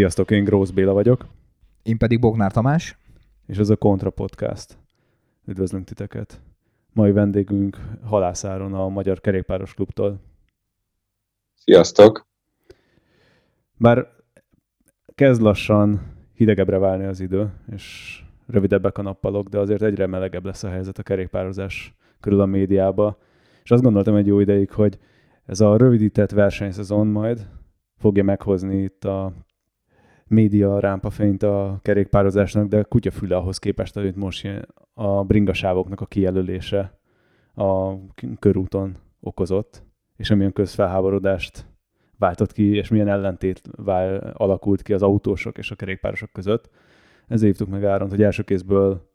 [0.00, 1.26] Sziasztok, én Grósz Béla vagyok,
[1.82, 2.98] Én pedig Bognár Tamás.
[3.46, 4.78] és ez a Kontra Podcast.
[5.46, 6.40] Üdvözlünk titeket.
[6.92, 10.20] Mai vendégünk Halászáron a Magyar Kerékpáros Klubtól.
[11.54, 12.26] Sziasztok!
[13.76, 14.06] Bár
[15.14, 16.00] kezd lassan
[16.34, 20.98] hidegebbre válni az idő, és rövidebbek a nappalok, de azért egyre melegebb lesz a helyzet
[20.98, 23.18] a kerékpározás körül a médiába.
[23.62, 24.98] És azt gondoltam egy jó ideig, hogy
[25.46, 27.48] ez a rövidített versenyszezon majd
[27.96, 29.32] fogja meghozni itt a
[30.30, 34.48] média rámpafényt a kerékpározásnak, de kutyafüle ahhoz képest, hogy most
[34.94, 36.98] a bringasávoknak a kijelölése
[37.54, 37.94] a
[38.38, 39.82] körúton okozott,
[40.16, 41.66] és amilyen közfelháborodást
[42.18, 46.70] váltott ki, és milyen ellentét vál, alakult ki az autósok és a kerékpárosok között.
[47.28, 49.10] Ezért hívtuk meg Áront, hogy első kézből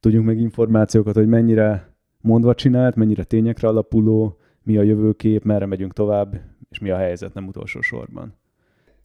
[0.00, 5.92] tudjunk meg információkat, hogy mennyire mondva csinált, mennyire tényekre alapuló, mi a jövőkép, merre megyünk
[5.92, 8.34] tovább, és mi a helyzet nem utolsó sorban.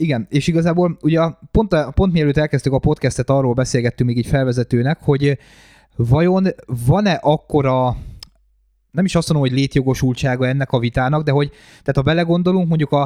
[0.02, 1.20] Igen, és igazából ugye
[1.52, 5.38] pont, pont mielőtt elkezdtük a podcastet, arról beszélgettünk még így felvezetőnek, hogy
[5.96, 6.48] vajon
[6.86, 7.98] van-e akkora
[8.92, 12.92] nem is azt mondom, hogy létjogosultsága ennek a vitának, de hogy, tehát ha belegondolunk, mondjuk
[12.92, 13.02] a,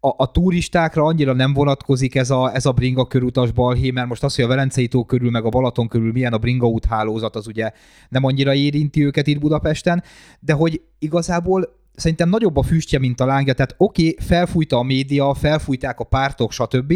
[0.00, 4.24] a, a turistákra annyira nem vonatkozik ez a, ez a bringa körutas balhé, mert most
[4.24, 7.46] az, hogy a Velencei tó körül, meg a Balaton körül milyen a bringa úthálózat, az
[7.46, 7.70] ugye
[8.08, 10.02] nem annyira érinti őket itt Budapesten,
[10.40, 14.82] de hogy igazából szerintem nagyobb a füstje, mint a lángja, tehát oké, okay, felfújta a
[14.82, 16.92] média, felfújták a pártok, stb.,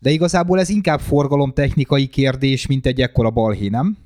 [0.00, 3.96] de igazából ez inkább forgalomtechnikai kérdés, mint egy ekkora balhé, nem?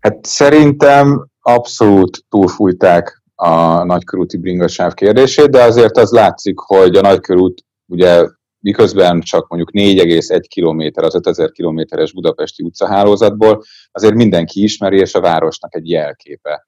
[0.00, 7.64] Hát szerintem abszolút túlfújták a nagykörúti bringasáv kérdését, de azért az látszik, hogy a nagykörút
[7.86, 8.26] ugye
[8.60, 13.62] miközben csak mondjuk 4,1 km az 5000 kilométeres budapesti utcahálózatból,
[13.92, 16.64] azért mindenki ismeri, és a városnak egy jelképe.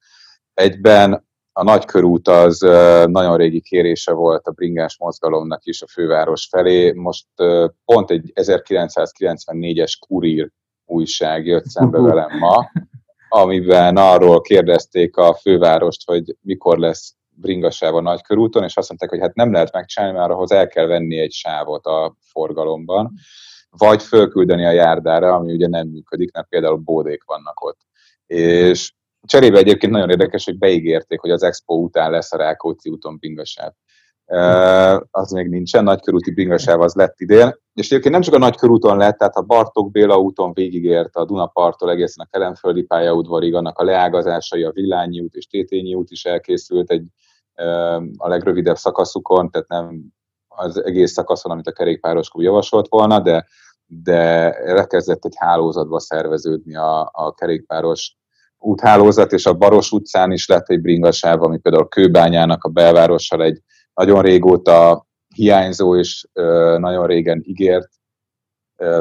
[0.55, 1.28] Egyben
[1.60, 2.59] a nagykörút az
[3.06, 6.93] nagyon régi kérése volt a bringás mozgalomnak is a főváros felé.
[6.93, 7.26] Most
[7.84, 10.50] pont egy 1994-es kurír
[10.84, 12.70] újság jött szembe velem ma,
[13.28, 19.20] amiben arról kérdezték a fővárost, hogy mikor lesz bringasáv a nagykörúton, és azt mondták, hogy
[19.20, 23.12] hát nem lehet megcsinálni, mert ahhoz el kell venni egy sávot a forgalomban,
[23.70, 27.78] vagy fölküldeni a járdára, ami ugye nem működik, mert például bódék vannak ott.
[28.26, 28.93] És
[29.26, 33.72] cserébe egyébként nagyon érdekes, hogy beígérték, hogy az Expo után lesz a Rákóczi úton bringasáv.
[35.10, 37.56] Az még nincsen, nagykörúti bringasáv az lett idén.
[37.75, 41.91] És egyébként nem csak a nagykörúton lett, tehát a Bartók Béla úton végigért a Dunaparttól
[41.91, 46.91] egészen a Kelenföldi pályaudvarig, annak a leágazásai, a Villányi út és Tétényi út is elkészült
[46.91, 47.06] egy
[48.16, 50.02] a legrövidebb szakaszukon, tehát nem
[50.48, 53.47] az egész szakaszon, amit a kerékpáros javasolt volna, de,
[53.87, 58.16] de elkezdett egy hálózatba szerveződni a, a kerékpáros
[58.60, 63.62] úthálózat, és a Baros utcán is lett egy bringasáv, ami például Kőbányának a belvárossal egy
[63.94, 66.26] nagyon régóta hiányzó és
[66.78, 67.88] nagyon régen ígért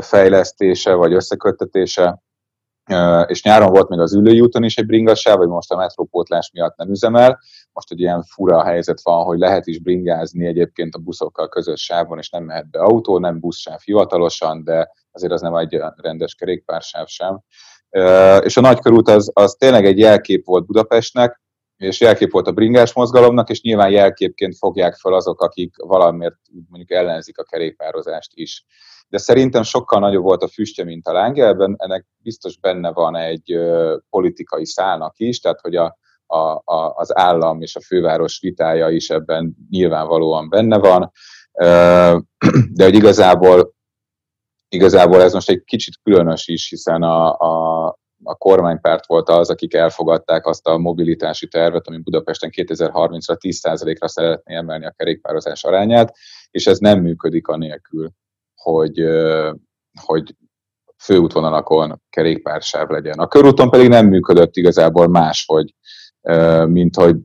[0.02, 2.22] fejlesztése vagy összeköttetése,
[3.28, 6.78] és nyáron volt még az ülői úton is egy bringasáv, vagy most a metrópótlás miatt
[6.78, 7.40] nem üzemel.
[7.72, 12.18] Most egy ilyen fura helyzet van, hogy lehet is bringázni egyébként a buszokkal közös sávon,
[12.18, 17.08] és nem mehet be autó, nem buszsáv hivatalosan, de azért az nem egy rendes kerékpársáv
[17.08, 17.42] sem.
[18.44, 21.42] És a nagykörút az, az tényleg egy jelkép volt Budapestnek,
[21.78, 26.36] és jelkép volt a bringás mozgalomnak, és nyilván jelképként fogják fel azok, akik valamiért
[26.70, 28.66] mondjuk ellenzik a kerékpározást is.
[29.08, 33.60] De szerintem sokkal nagyobb volt a füstje, mint a lángelben, ennek biztos benne van egy
[34.10, 39.10] politikai szálnak is, tehát hogy a, a, a, az állam és a főváros vitája is
[39.10, 41.12] ebben nyilvánvalóan benne van,
[42.78, 43.74] de hogy igazából
[44.70, 47.86] igazából ez most egy kicsit különös is, hiszen a, a,
[48.24, 54.56] a kormánypárt volt az, akik elfogadták azt a mobilitási tervet, ami Budapesten 2030-ra 10%-ra szeretné
[54.56, 56.16] emelni a kerékpározás arányát,
[56.52, 58.10] és ez nem működik anélkül,
[58.56, 59.04] hogy,
[60.02, 60.36] hogy
[60.98, 63.20] főútvonalakon kerékpársáv legyen.
[63.20, 65.74] A körúton pedig nem működött igazából máshogy,
[66.66, 67.16] mint hogy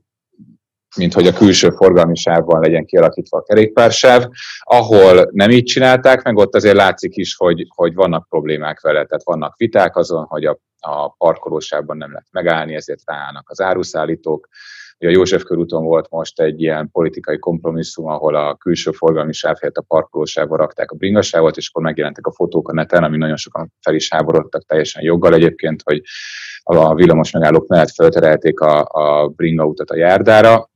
[0.95, 4.25] mint hogy a külső forgalmi sávban legyen kialakítva a kerékpársáv.
[4.59, 9.23] Ahol nem így csinálták, meg ott azért látszik is, hogy, hogy vannak problémák vele, tehát
[9.23, 14.47] vannak viták azon, hogy a, a parkolósávban nem lehet megállni, ezért ráállnak az áruszállítók.
[14.99, 19.75] A József körúton volt most egy ilyen politikai kompromisszum, ahol a külső forgalmi sáv helyett
[19.75, 23.73] a parkolósávba rakták a bringasávot, és akkor megjelentek a fotók a neten, ami nagyon sokan
[23.81, 26.01] fel is háborodtak teljesen joggal egyébként, hogy
[26.63, 30.69] a villamos megállók mellett felterelték a, a bringa utat a járdára,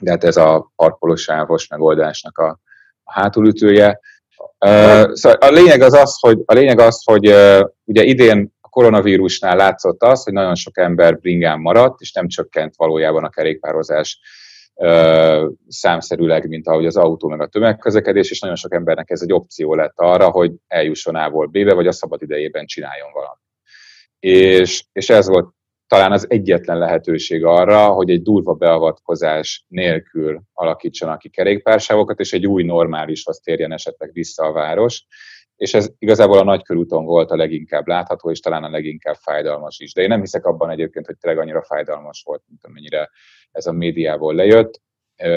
[0.00, 2.60] de hát ez a parkolósávos megoldásnak a,
[3.02, 4.00] a hátulütője.
[5.12, 7.26] Szóval a lényeg az az, hogy, a lényeg az, hogy
[7.84, 12.74] ugye idén a koronavírusnál látszott az, hogy nagyon sok ember bringán maradt, és nem csökkent
[12.76, 14.20] valójában a kerékpározás
[15.68, 19.74] számszerűleg, mint ahogy az autó meg a tömegközlekedés, és nagyon sok embernek ez egy opció
[19.74, 23.38] lett arra, hogy eljusson A-ból B-be, vagy a szabad idejében csináljon valamit.
[24.18, 25.54] És, és ez volt
[25.90, 32.46] talán az egyetlen lehetőség arra, hogy egy durva beavatkozás nélkül alakítsanak ki kerékpársávokat, és egy
[32.46, 35.04] új normálishoz térjen esetleg vissza a város.
[35.56, 39.92] És ez igazából a nagykörúton volt a leginkább látható, és talán a leginkább fájdalmas is.
[39.92, 43.10] De én nem hiszek abban egyébként, hogy tényleg annyira fájdalmas volt, mint amennyire
[43.52, 44.80] ez a médiából lejött.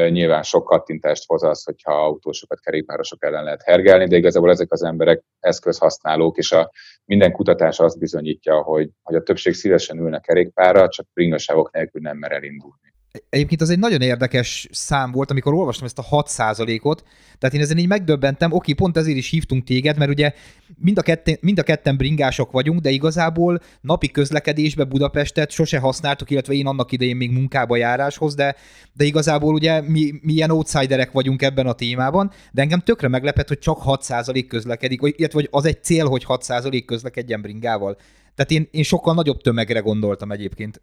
[0.10, 4.84] Nyilván sok kattintást hoz az, hogyha autósokat, kerékpárosok ellen lehet hergelni, de igazából ezek az
[4.84, 6.72] emberek eszközhasználók, és a
[7.06, 12.18] minden kutatás azt bizonyítja, hogy, hogy a többség szívesen ülne kerékpárra, csak bringasávok nélkül nem
[12.18, 12.93] mer elindulni.
[13.30, 17.04] Egyébként az egy nagyon érdekes szám volt, amikor olvastam ezt a 6%-ot,
[17.40, 20.34] tehát én ezen így megdöbbentem, oké, pont ezért is hívtunk téged, mert ugye
[20.78, 26.30] mind a, ketten, mind a ketten bringások vagyunk, de igazából napi közlekedésbe Budapestet sose használtuk,
[26.30, 28.56] illetve én annak idején még munkába járáshoz, de,
[28.94, 33.48] de igazából ugye mi, mi ilyen outsiderek vagyunk ebben a témában, de engem tökre meglepett,
[33.48, 37.98] hogy csak 6% közlekedik, vagy, illetve hogy az egy cél, hogy 6% közlekedjen bringával.
[38.36, 40.82] Tehát én, én sokkal nagyobb tömegre gondoltam egyébként.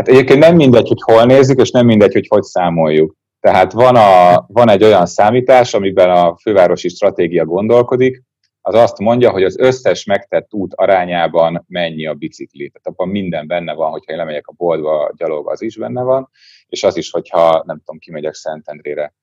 [0.00, 3.16] Hát egyébként nem mindegy, hogy hol nézzük, és nem mindegy, hogy hogy számoljuk.
[3.40, 8.22] Tehát van, a, van egy olyan számítás, amiben a fővárosi stratégia gondolkodik,
[8.60, 12.70] az azt mondja, hogy az összes megtett út arányában mennyi a bicikli.
[12.70, 16.30] Tehát abban minden benne van, hogyha én lemegyek a boltba gyalog, az is benne van,
[16.68, 19.14] és az is, hogyha nem tudom, kimegyek Szentendrére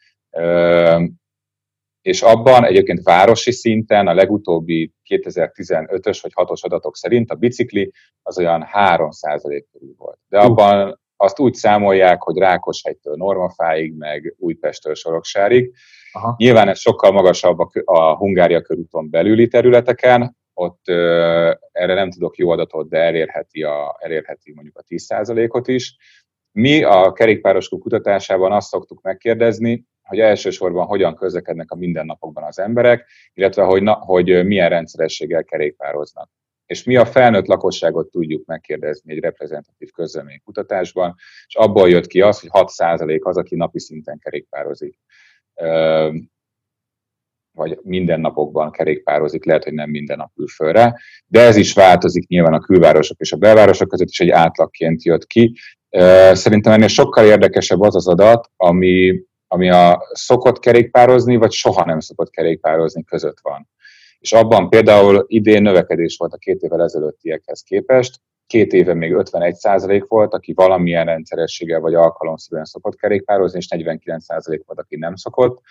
[2.07, 8.37] és abban egyébként városi szinten a legutóbbi 2015-ös vagy 6-os adatok szerint a bicikli az
[8.37, 10.19] olyan 3% körül volt.
[10.27, 15.73] De abban azt úgy számolják, hogy Rákoshegytől Normafáig, meg Újpesttől Soroksárig.
[16.11, 16.35] Aha.
[16.37, 22.49] Nyilván ez sokkal magasabb a, Hungária körúton belüli területeken, ott ö, erre nem tudok jó
[22.49, 25.95] adatot, de elérheti, a, elérheti mondjuk a 10%-ot is.
[26.51, 33.07] Mi a kerékpároskú kutatásában azt szoktuk megkérdezni, hogy elsősorban hogyan közlekednek a mindennapokban az emberek,
[33.33, 36.29] illetve hogy, na, hogy milyen rendszerességgel kerékpároznak.
[36.65, 39.89] És mi a felnőtt lakosságot tudjuk megkérdezni egy reprezentatív
[40.43, 41.15] kutatásban,
[41.47, 44.99] és abból jött ki az, hogy 6% az, aki napi szinten kerékpározik
[47.57, 52.53] vagy mindennapokban kerékpározik, lehet, hogy nem minden nap ül fölre, de ez is változik nyilván
[52.53, 55.53] a külvárosok és a belvárosok között is egy átlagként jött ki.
[56.31, 61.99] Szerintem ennél sokkal érdekesebb az az adat, ami ami a szokott kerékpározni, vagy soha nem
[61.99, 63.69] szokott kerékpározni között van.
[64.19, 70.05] És abban például idén növekedés volt a két évvel ezelőttiekhez képest, két éve még 51%
[70.07, 75.61] volt, aki valamilyen rendszerességgel vagy alkalomszerűen szokott kerékpározni, és 49% volt, aki nem szokott,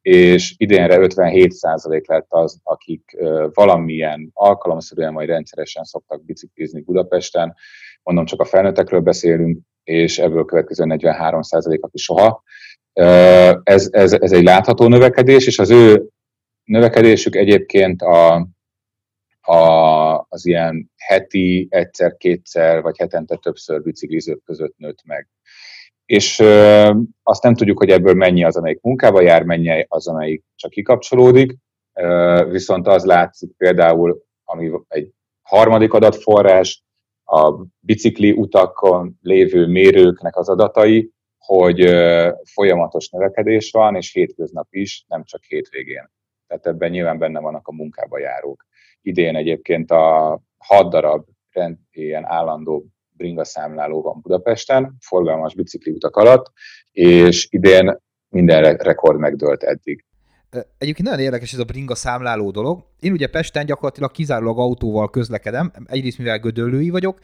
[0.00, 3.16] és idénre 57% lett az, akik
[3.52, 7.54] valamilyen alkalomszerűen vagy rendszeresen szoktak biciklizni Budapesten.
[8.02, 12.42] Mondom, csak a felnőttekről beszélünk, és ebből következő 43% aki soha.
[13.62, 16.08] Ez, ez, ez egy látható növekedés, és az ő
[16.64, 18.48] növekedésük egyébként a,
[19.40, 19.56] a,
[20.28, 25.28] az ilyen heti egyszer-kétszer, vagy hetente többször biciklizők között nőtt meg.
[26.04, 26.90] És ö,
[27.22, 31.56] azt nem tudjuk, hogy ebből mennyi az, amelyik munkába jár, mennyi az, amelyik csak kikapcsolódik,
[31.92, 35.10] ö, viszont az látszik például, ami egy
[35.42, 36.82] harmadik adatforrás,
[37.34, 41.80] a bicikli utakon lévő mérőknek az adatai, hogy
[42.44, 46.10] folyamatos növekedés van, és hétköznap is, nem csak hétvégén.
[46.46, 48.66] Tehát ebben nyilván benne vannak a munkába járók.
[49.02, 56.16] Idén egyébként a hat darab rend, ilyen állandó bringa számláló van Budapesten, forgalmas bicikli utak
[56.16, 56.52] alatt,
[56.90, 57.96] és idén
[58.28, 60.04] minden rekord megdőlt eddig.
[60.78, 62.84] Egyébként nagyon érdekes ez a bringa számláló dolog.
[63.00, 67.18] Én ugye Pesten gyakorlatilag kizárólag autóval közlekedem, egyrészt mivel gödöllői vagyok,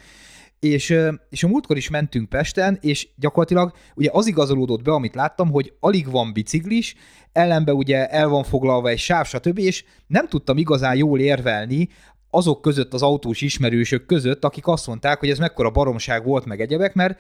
[0.61, 0.95] és,
[1.31, 5.73] és a múltkor is mentünk Pesten, és gyakorlatilag ugye az igazolódott be, amit láttam, hogy
[5.81, 6.95] alig van biciklis,
[7.33, 11.89] ellenbe ugye el van foglalva egy sáv, stb., és nem tudtam igazán jól érvelni
[12.31, 16.61] azok között, az autós ismerősök között, akik azt mondták, hogy ez mekkora baromság volt meg
[16.61, 17.19] egyebek, mert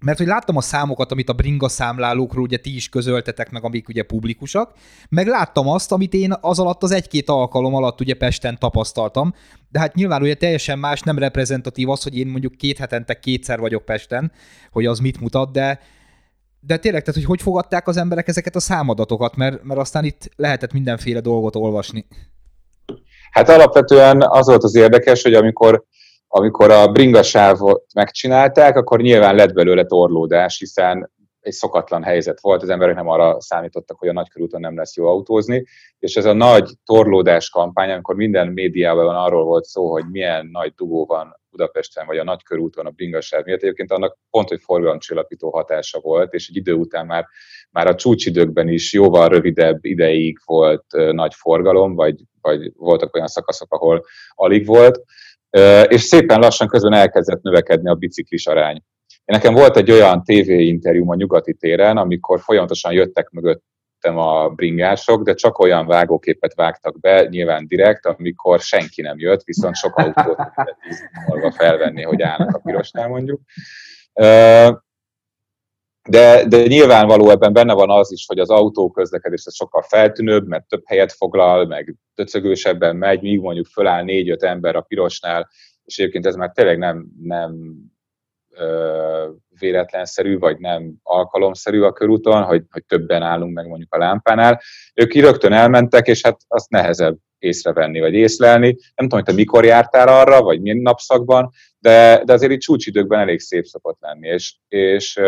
[0.00, 3.88] mert hogy láttam a számokat, amit a bringa számlálókról ugye ti is közöltetek meg, amik
[3.88, 4.72] ugye publikusak,
[5.08, 9.34] meg láttam azt, amit én az alatt az egy-két alkalom alatt ugye Pesten tapasztaltam,
[9.68, 13.58] de hát nyilván ugye teljesen más, nem reprezentatív az, hogy én mondjuk két hetente kétszer
[13.58, 14.32] vagyok Pesten,
[14.70, 15.80] hogy az mit mutat, de,
[16.60, 20.30] de tényleg, tehát hogy hogy fogadták az emberek ezeket a számadatokat, mert, mert aztán itt
[20.36, 22.06] lehetett mindenféle dolgot olvasni.
[23.30, 25.84] Hát alapvetően az volt az érdekes, hogy amikor
[26.28, 32.68] amikor a bringasávot megcsinálták, akkor nyilván lett belőle torlódás, hiszen egy szokatlan helyzet volt, az
[32.68, 35.64] emberek nem arra számítottak, hogy a nagykörúton nem lesz jó autózni,
[35.98, 40.72] és ez a nagy torlódás kampány, amikor minden médiában arról volt szó, hogy milyen nagy
[40.76, 46.00] dugó van Budapesten, vagy a Nagykörúton a bringasáv miatt, egyébként annak pont, hogy forgalomcsillapító hatása
[46.00, 47.26] volt, és egy idő után már,
[47.70, 53.72] már a csúcsidőkben is jóval rövidebb ideig volt nagy forgalom, vagy, vagy voltak olyan szakaszok,
[53.72, 54.04] ahol
[54.34, 55.00] alig volt,
[55.88, 58.82] és szépen lassan közben elkezdett növekedni a biciklis arány.
[59.24, 63.62] Nekem volt egy olyan tévéinterjú a nyugati téren, amikor folyamatosan jöttek mögött
[64.00, 69.76] a bringások, de csak olyan vágóképet vágtak be, nyilván direkt, amikor senki nem jött, viszont
[69.76, 73.40] sok autót lehetett felvenni, hogy állnak a pirosnál mondjuk.
[76.08, 80.68] De, de nyilvánvaló ebben benne van az is, hogy az autóközlekedés az sokkal feltűnőbb, mert
[80.68, 85.48] több helyet foglal, meg döcögősebben megy, míg mondjuk föláll négy-öt ember a pirosnál,
[85.84, 87.74] és egyébként ez már tényleg nem, nem
[88.50, 94.60] ö, véletlenszerű, vagy nem alkalomszerű a körúton, hogy, hogy többen állunk meg mondjuk a lámpánál.
[94.94, 98.66] Ők ki rögtön elmentek, és hát azt nehezebb észrevenni, vagy észlelni.
[98.66, 103.20] Nem tudom, hogy te mikor jártál arra, vagy milyen napszakban, de, de azért itt csúcsidőkben
[103.20, 105.20] elég szép szokott lenni, és, és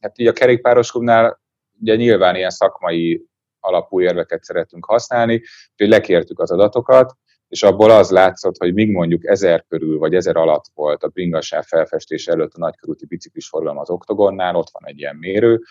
[0.00, 1.40] hát így a kerékpáros klubnál
[1.80, 3.24] ugye nyilván ilyen szakmai
[3.60, 7.14] alapú érveket szeretünk használni, úgyhogy lekértük az adatokat,
[7.48, 11.64] és abból az látszott, hogy míg mondjuk ezer körül vagy ezer alatt volt a bringasáv
[11.64, 15.62] felfestés előtt a nagykörúti biciklis forgalom az oktogonnál, ott van egy ilyen mérő,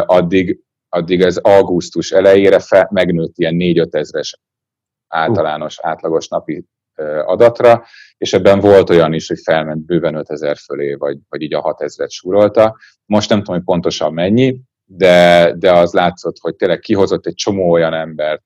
[0.00, 4.40] addig, addig ez augusztus elejére fe, megnőtt ilyen 4-5 ezres
[5.08, 6.64] általános, átlagos napi
[7.24, 7.84] adatra,
[8.18, 12.10] és ebben volt olyan is, hogy felment bőven 5000 fölé, vagy, vagy így a 6000-et
[12.10, 12.76] súrolta.
[13.06, 17.70] Most nem tudom, hogy pontosan mennyi, de, de az látszott, hogy tényleg kihozott egy csomó
[17.70, 18.42] olyan embert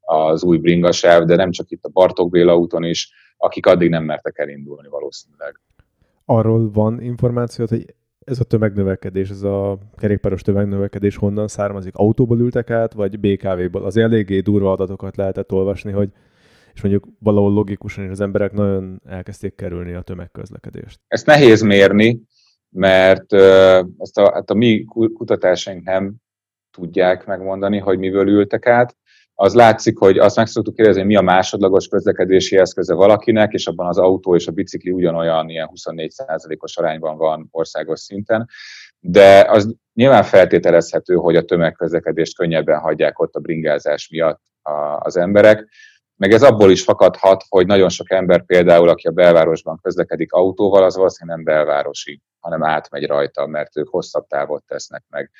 [0.00, 4.04] az új bringasáv, de nem csak itt a Bartók Béla úton is, akik addig nem
[4.04, 5.60] mertek elindulni valószínűleg.
[6.24, 7.94] Arról van információt, hogy
[8.24, 11.96] ez a tömegnövekedés, ez a kerékpáros tömegnövekedés honnan származik?
[11.96, 13.84] Autóból ültek át, vagy BKV-ból?
[13.84, 16.08] Az eléggé durva adatokat lehetett olvasni, hogy
[16.74, 21.00] és mondjuk valahol logikusan az emberek nagyon elkezdték kerülni a tömegközlekedést.
[21.06, 22.20] Ezt nehéz mérni,
[22.68, 23.32] mert
[23.98, 26.14] ezt a, hát a mi kutatásaink nem
[26.70, 28.96] tudják megmondani, hogy miből ültek át.
[29.34, 33.66] Az látszik, hogy azt meg szoktuk kérdezni, hogy mi a másodlagos közlekedési eszköze valakinek, és
[33.66, 38.48] abban az autó és a bicikli ugyanolyan ilyen 24%-os arányban van országos szinten.
[38.98, 44.40] De az nyilván feltételezhető, hogy a tömegközlekedést könnyebben hagyják ott a bringázás miatt
[44.98, 45.68] az emberek.
[46.22, 50.84] Meg ez abból is fakadhat, hogy nagyon sok ember például, aki a belvárosban közlekedik autóval,
[50.84, 55.30] az valószínűleg nem belvárosi, hanem átmegy rajta, mert ők hosszabb távot tesznek meg.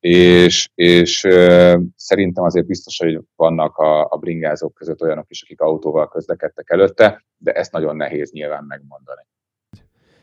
[0.00, 5.60] És, és ö, szerintem azért biztos, hogy vannak a, a bringázók között olyanok is, akik
[5.60, 9.26] autóval közlekedtek előtte, de ezt nagyon nehéz nyilván megmondani.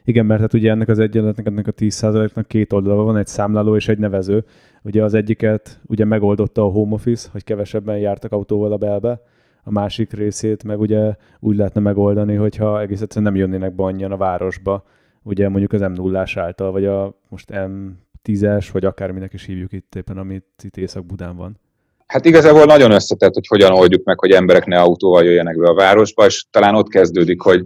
[0.03, 3.75] Igen, mert hát ugye ennek az egyenletnek, ennek a 10%-nak két oldala van, egy számláló
[3.75, 4.45] és egy nevező.
[4.81, 9.21] Ugye az egyiket ugye megoldotta a home office, hogy kevesebben jártak autóval a belbe,
[9.69, 14.11] a másik részét meg ugye úgy lehetne megoldani, hogyha egész egyszerűen nem jönnének be annyian
[14.11, 14.85] a városba,
[15.23, 19.95] ugye mondjuk az m 0 által, vagy a most M10-es, vagy akárminek is hívjuk itt
[19.95, 21.59] éppen, amit itt Észak-Budán van.
[22.05, 25.73] Hát igazából nagyon összetett, hogy hogyan oldjuk meg, hogy emberek ne autóval jöjjenek be a
[25.73, 27.65] városba, és talán ott kezdődik, hogy,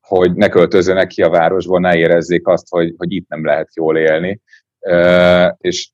[0.00, 3.96] hogy ne költözzenek ki a városból, ne érezzék azt, hogy, hogy itt nem lehet jól
[3.96, 4.40] élni.
[4.80, 5.90] Uh, és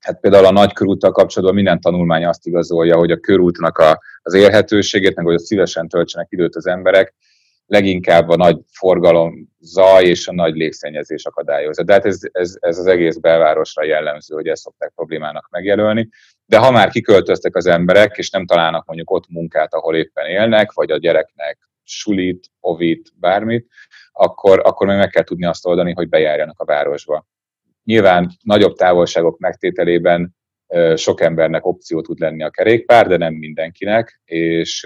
[0.00, 4.34] hát például a nagy körúttal kapcsolatban minden tanulmány azt igazolja, hogy a körútnak a, az
[4.34, 7.14] érhetőségét, meg hogy szívesen töltsenek időt az emberek,
[7.66, 11.82] leginkább a nagy forgalom zaj és a nagy légszennyezés akadályozza.
[11.82, 16.08] De hát ez, ez, ez az egész belvárosra jellemző, hogy ezt szokták problémának megjelölni.
[16.46, 20.72] De ha már kiköltöztek az emberek, és nem találnak mondjuk ott munkát, ahol éppen élnek,
[20.72, 23.66] vagy a gyereknek sulit, ovit, bármit,
[24.12, 27.26] akkor, akkor meg meg kell tudni azt oldani, hogy bejárjanak a városba.
[27.86, 30.36] Nyilván nagyobb távolságok megtételében
[30.94, 34.84] sok embernek opció tud lenni a kerékpár, de nem mindenkinek, és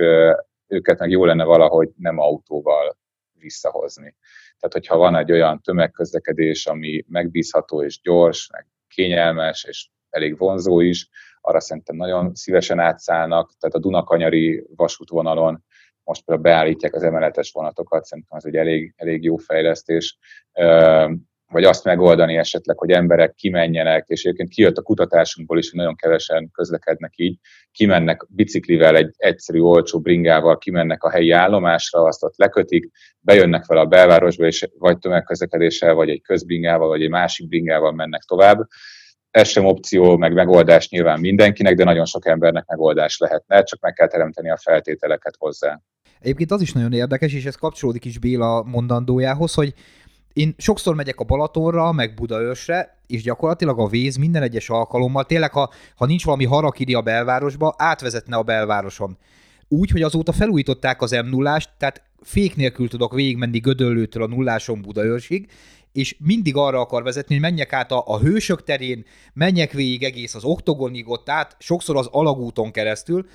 [0.66, 2.98] őket meg jó lenne valahogy nem autóval
[3.32, 4.16] visszahozni.
[4.58, 10.80] Tehát, hogyha van egy olyan tömegközlekedés, ami megbízható és gyors, meg kényelmes, és elég vonzó
[10.80, 11.08] is,
[11.40, 15.64] arra szerintem nagyon szívesen átszállnak, tehát a Dunakanyari vasútvonalon
[16.04, 20.18] most például beállítják az emeletes vonatokat, szerintem az egy elég, elég jó fejlesztés
[21.50, 25.96] vagy azt megoldani esetleg, hogy emberek kimenjenek, és egyébként kijött a kutatásunkból is, hogy nagyon
[25.96, 27.38] kevesen közlekednek így,
[27.72, 32.90] kimennek biciklivel, egy egyszerű, olcsó bringával, kimennek a helyi állomásra, azt ott lekötik,
[33.20, 38.22] bejönnek fel a belvárosba, és vagy tömegközlekedéssel, vagy egy közbringával, vagy egy másik bringával mennek
[38.22, 38.66] tovább.
[39.30, 43.92] Ez sem opció, meg megoldás nyilván mindenkinek, de nagyon sok embernek megoldás lehetne, csak meg
[43.92, 45.80] kell teremteni a feltételeket hozzá.
[46.20, 49.74] Egyébként az is nagyon érdekes, és ez kapcsolódik is Béla mondandójához, hogy
[50.32, 55.52] én sokszor megyek a Balatonra, meg Budaörsre, és gyakorlatilag a víz minden egyes alkalommal, tényleg,
[55.52, 59.18] ha, ha nincs valami harakiri a belvárosba, átvezetne a belvároson.
[59.68, 64.82] Úgy, hogy azóta felújították az m 0 tehát fék nélkül tudok végigmenni Gödöllőtől a nulláson
[64.82, 65.48] Budaörsig,
[65.92, 70.34] és mindig arra akar vezetni, hogy menjek át a, a hősök terén, menjek végig egész
[70.34, 73.26] az oktogonig ott át, sokszor az alagúton keresztül,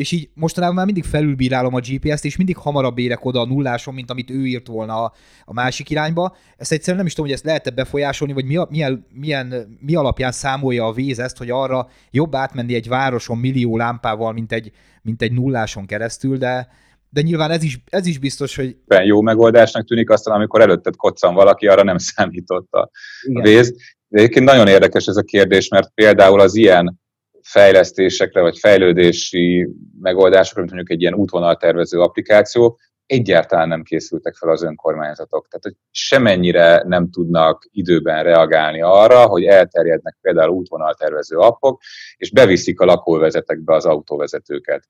[0.00, 3.94] és így mostanában már mindig felülbírálom a GPS-t, és mindig hamarabb érek oda a nulláson,
[3.94, 5.12] mint amit ő írt volna a,
[5.44, 6.36] a másik irányba.
[6.56, 9.94] Ezt egyszerűen nem is tudom, hogy ezt lehet-e befolyásolni, vagy mi, a, milyen, milyen, mi
[9.94, 14.70] alapján számolja a víz ezt, hogy arra jobb átmenni egy városon millió lámpával, mint egy,
[15.02, 16.68] mint egy nulláson keresztül, de,
[17.08, 18.76] de nyilván ez is, ez is biztos, hogy...
[19.04, 22.90] Jó megoldásnak tűnik aztán, amikor előtted koccan valaki, arra nem számított a
[23.22, 23.42] Igen.
[23.42, 23.74] víz.
[24.08, 27.00] De egyébként nagyon érdekes ez a kérdés, mert például az ilyen
[27.42, 29.68] fejlesztésekre, vagy fejlődési
[30.00, 32.78] megoldásokra, mint mondjuk egy ilyen útvonaltervező applikáció,
[33.10, 35.48] egyáltalán nem készültek fel az önkormányzatok.
[35.48, 41.80] Tehát, hogy semennyire nem tudnak időben reagálni arra, hogy elterjednek például útvonaltervező appok,
[42.16, 44.88] és beviszik a lakóvezetekbe az autóvezetőket.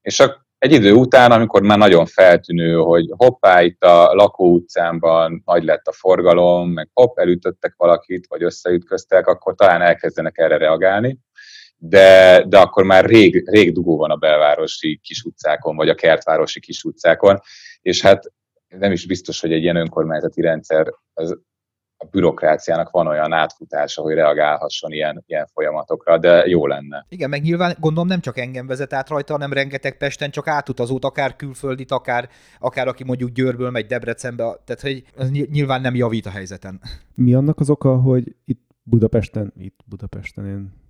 [0.00, 5.64] És a, egy idő után, amikor már nagyon feltűnő, hogy hoppá, itt a lakóutcámban nagy
[5.64, 11.18] lett a forgalom, meg hopp, elütöttek valakit, vagy összeütköztek, akkor talán elkezdenek erre reagálni
[11.88, 16.60] de, de akkor már rég, rég dugó van a belvárosi kis utcákon, vagy a kertvárosi
[16.60, 17.40] kis utcákon,
[17.82, 18.32] és hát
[18.68, 21.38] nem is biztos, hogy egy ilyen önkormányzati rendszer az
[21.96, 27.06] a bürokráciának van olyan átfutása, hogy reagálhasson ilyen, ilyen folyamatokra, de jó lenne.
[27.08, 31.04] Igen, meg nyilván gondolom nem csak engem vezet át rajta, hanem rengeteg Pesten csak átutazót,
[31.04, 36.26] akár külföldit, akár, akár aki mondjuk Győrből megy Debrecenbe, tehát hogy ez nyilván nem javít
[36.26, 36.80] a helyzeten.
[37.14, 40.82] Mi annak az oka, hogy itt Budapesten, itt Budapesten én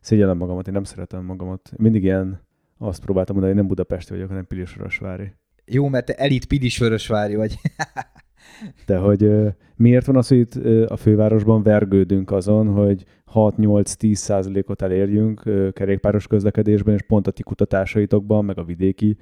[0.00, 1.72] szégyellem magamat, én nem szeretem magamat.
[1.76, 2.40] Mindig ilyen
[2.78, 5.32] azt próbáltam mondani, hogy nem Budapesti vagyok, hanem Pilisvörösvári.
[5.64, 7.54] Jó, mert te elit Pilisvörösvári vagy.
[8.86, 9.30] De hogy
[9.76, 10.54] miért van az, hogy itt
[10.86, 13.04] a fővárosban vergődünk azon, hogy
[13.34, 15.42] 6-8-10 százalékot elérjünk
[15.72, 19.16] kerékpáros közlekedésben, és pont a ti kutatásaitokban, meg a vidéki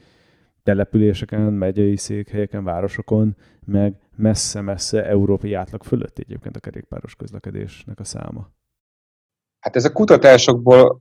[0.62, 8.50] településeken, megyei székhelyeken, városokon, meg messze-messze európai átlag fölött egyébként a kerékpáros közlekedésnek a száma.
[9.60, 11.00] Hát ez a kutatásokból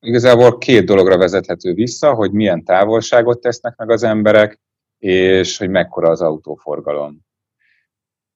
[0.00, 4.60] igazából két dologra vezethető vissza, hogy milyen távolságot tesznek meg az emberek,
[4.98, 7.20] és hogy mekkora az autóforgalom.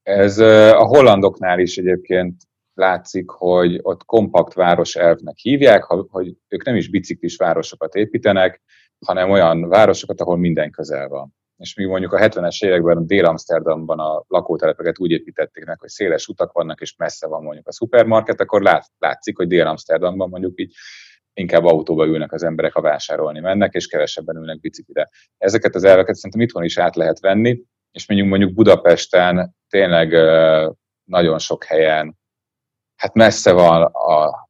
[0.03, 2.43] Ez a hollandoknál is egyébként
[2.75, 8.63] látszik, hogy ott kompakt város elvnek hívják, hogy ők nem is biciklis városokat építenek,
[9.07, 14.25] hanem olyan városokat, ahol minden közel van és mi mondjuk a 70-es években Dél-Amsterdamban a
[14.29, 18.63] lakótelepeket úgy építették meg, hogy széles utak vannak, és messze van mondjuk a szupermarket, akkor
[18.63, 20.73] lát, látszik, hogy Dél-Amsterdamban mondjuk így
[21.33, 25.09] inkább autóba ülnek az emberek, ha vásárolni mennek, és kevesebben ülnek biciklire.
[25.39, 30.11] Ezeket az elveket szerintem itthon is át lehet venni, és mondjuk mondjuk Budapesten tényleg
[31.05, 32.19] nagyon sok helyen,
[32.97, 34.50] hát messze van a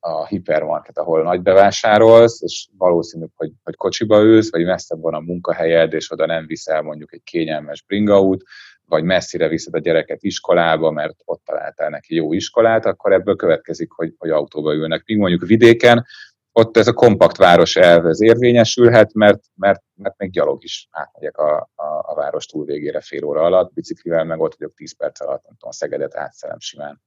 [0.00, 5.20] a hipermarket, ahol nagy bevásárolsz, és valószínű, hogy, hogy kocsiba ülsz, vagy messzebb van a
[5.20, 8.42] munkahelyed, és oda nem viszel mondjuk egy kényelmes bringaút,
[8.84, 13.90] vagy messzire viszed a gyereket iskolába, mert ott találtál neki jó iskolát, akkor ebből következik,
[13.90, 15.02] hogy, hogy autóba ülnek.
[15.06, 16.06] Míg mondjuk vidéken,
[16.52, 21.36] ott ez a kompakt város elv ez érvényesülhet, mert, mert, mert még gyalog is átmegyek
[21.36, 25.20] a, a, a város túl végére fél óra alatt, biciklivel meg ott vagyok 10 perc
[25.20, 27.02] alatt, nem tudom, Szegedet átszelem simán.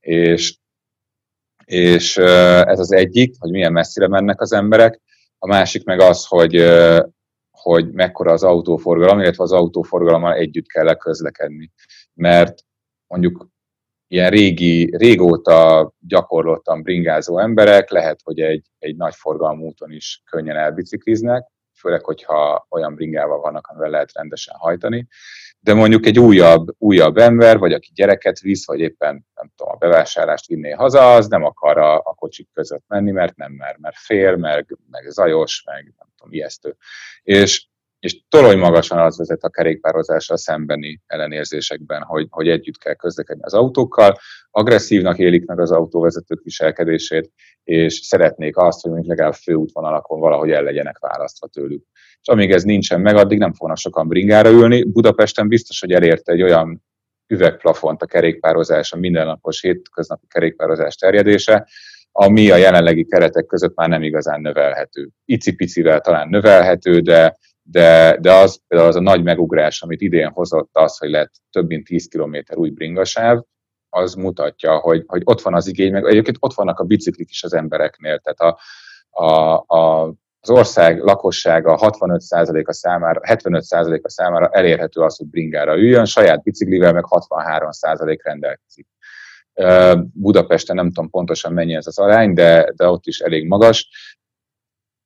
[0.00, 0.58] És,
[1.64, 5.00] és ez az egyik, hogy milyen messzire mennek az emberek,
[5.38, 6.64] a másik meg az, hogy,
[7.50, 11.72] hogy mekkora az autóforgalom, illetve az autóforgalommal együtt kell közlekedni.
[12.14, 12.64] Mert
[13.06, 13.48] mondjuk
[14.06, 20.56] ilyen régi, régóta gyakorlottan bringázó emberek lehet, hogy egy, egy nagy forgalmú úton is könnyen
[20.56, 21.52] elbicikliznek,
[21.84, 25.06] főleg, hogyha olyan bringával vannak, amivel lehet rendesen hajtani,
[25.60, 29.76] de mondjuk egy újabb, újabb ember, vagy aki gyereket visz, vagy éppen nem tudom, a
[29.76, 33.96] bevásárlást vinné haza, az nem akar a, a kocsik között menni, mert nem mer, mert
[33.98, 36.76] fél, meg, meg zajos, meg nem tudom, ijesztő.
[37.22, 37.66] És,
[37.98, 43.54] és torony magasan az vezet a kerékpározással szembeni ellenérzésekben, hogy, hogy együtt kell közlekedni az
[43.54, 44.18] autókkal,
[44.50, 47.32] agresszívnak élik meg az autóvezetők viselkedését,
[47.64, 51.84] és szeretnék azt, hogy mondjuk legalább főútvonalakon valahogy el legyenek választva tőlük
[52.24, 54.82] és amíg ez nincsen meg, addig nem fognak sokan bringára ülni.
[54.82, 56.82] Budapesten biztos, hogy elérte egy olyan
[57.26, 61.68] üvegplafont a kerékpározás, a mindennapos hétköznapi kerékpározás terjedése,
[62.12, 65.08] ami a jelenlegi keretek között már nem igazán növelhető.
[65.24, 70.70] Icipicivel talán növelhető, de, de, de az például az a nagy megugrás, amit idén hozott
[70.72, 73.42] az, hogy lett több mint 10 km új bringasáv,
[73.94, 77.42] az mutatja, hogy, hogy ott van az igény, meg egyébként ott vannak a biciklik is
[77.42, 78.58] az embereknél, tehát a,
[79.24, 80.14] a, a
[80.46, 87.04] az ország lakossága 65%-a számára, 75%-a számára elérhető az, hogy bringára üljön, saját biciklivel meg
[87.08, 88.86] 63% rendelkezik.
[90.12, 93.88] Budapesten nem tudom pontosan mennyi ez az arány, de, de ott is elég magas.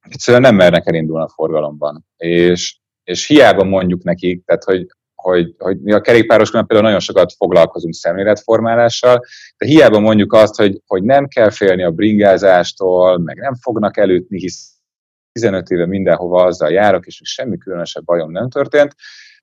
[0.01, 2.07] Egyszerűen nem mernek elindulni a forgalomban.
[2.17, 4.87] És, És hiába mondjuk nekik, tehát hogy
[5.29, 9.25] hogy, hogy mi a kerékpárosoknak például nagyon sokat foglalkozunk szemléletformálással,
[9.57, 14.39] de hiába mondjuk azt, hogy, hogy nem kell félni a bringázástól, meg nem fognak elütni,
[14.39, 14.73] hisz
[15.33, 18.95] 15 éve mindenhova azzal járok, és semmi különösebb bajom nem történt,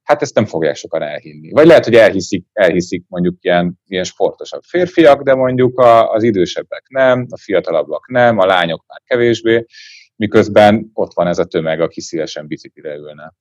[0.03, 1.51] hát ezt nem fogják sokan elhinni.
[1.51, 6.83] Vagy lehet, hogy elhiszik, elhiszik mondjuk ilyen, ilyen sportosabb férfiak, de mondjuk a, az idősebbek
[6.87, 9.65] nem, a fiatalabbak nem, a lányok már kevésbé,
[10.15, 13.33] miközben ott van ez a tömeg, aki szívesen biciklire ülne.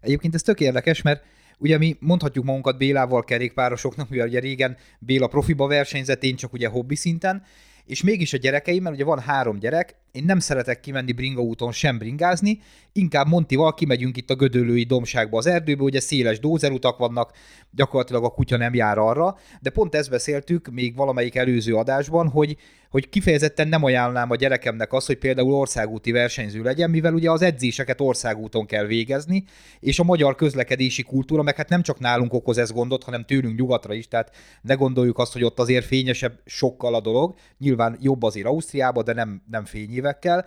[0.00, 1.24] Egyébként ez tök érdekes, mert
[1.58, 6.68] Ugye mi mondhatjuk magunkat Bélával kerékpárosoknak, mivel ugye régen Béla profiba versenyzett, én csak ugye
[6.68, 7.42] hobbi szinten,
[7.86, 11.72] és mégis a gyerekeim, mert ugye van három gyerek, én nem szeretek kimenni bringa úton
[11.72, 12.58] sem bringázni,
[12.92, 17.32] inkább Montival kimegyünk itt a gödöllői domságba az erdőbe, ugye széles dózerutak vannak,
[17.70, 22.56] gyakorlatilag a kutya nem jár arra, de pont ezt beszéltük még valamelyik előző adásban, hogy,
[22.92, 27.42] hogy kifejezetten nem ajánlnám a gyerekemnek azt, hogy például országúti versenyző legyen, mivel ugye az
[27.42, 29.44] edzéseket országúton kell végezni,
[29.80, 33.58] és a magyar közlekedési kultúra, meg hát nem csak nálunk okoz ez gondot, hanem tőlünk
[33.58, 38.22] nyugatra is, tehát ne gondoljuk azt, hogy ott azért fényesebb sokkal a dolog, nyilván jobb
[38.22, 40.46] azért Ausztriában, de nem, nem fényévekkel,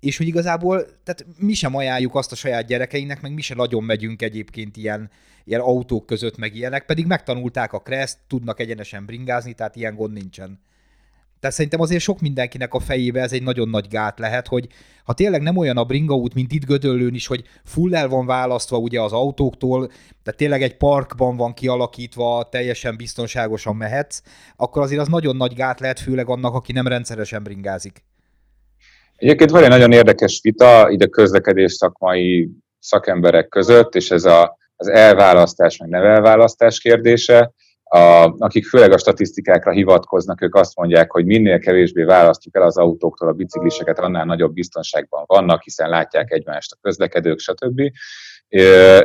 [0.00, 3.84] és hogy igazából, tehát mi sem ajánljuk azt a saját gyerekeinknek, meg mi sem nagyon
[3.84, 5.10] megyünk egyébként ilyen,
[5.44, 10.12] ilyen autók között, meg ilyenek, pedig megtanulták a kreszt, tudnak egyenesen bringázni, tehát ilyen gond
[10.12, 10.60] nincsen.
[11.44, 14.66] Tehát szerintem azért sok mindenkinek a fejébe ez egy nagyon nagy gát lehet, hogy
[15.04, 18.76] ha tényleg nem olyan a bringaút, mint itt Gödöllőn is, hogy full el van választva
[18.76, 19.86] ugye az autóktól,
[20.22, 24.22] tehát tényleg egy parkban van kialakítva, teljesen biztonságosan mehetsz,
[24.56, 28.04] akkor azért az nagyon nagy gát lehet, főleg annak, aki nem rendszeresen bringázik.
[29.16, 34.88] Egyébként van egy nagyon érdekes vita ide közlekedés szakmai szakemberek között, és ez a, az
[34.88, 37.52] elválasztás, meg nevelválasztás kérdése.
[37.94, 42.76] A, akik főleg a statisztikákra hivatkoznak, ők azt mondják, hogy minél kevésbé választjuk el az
[42.76, 47.80] autóktól a bicikliseket, annál nagyobb biztonságban vannak, hiszen látják egymást a közlekedők, stb.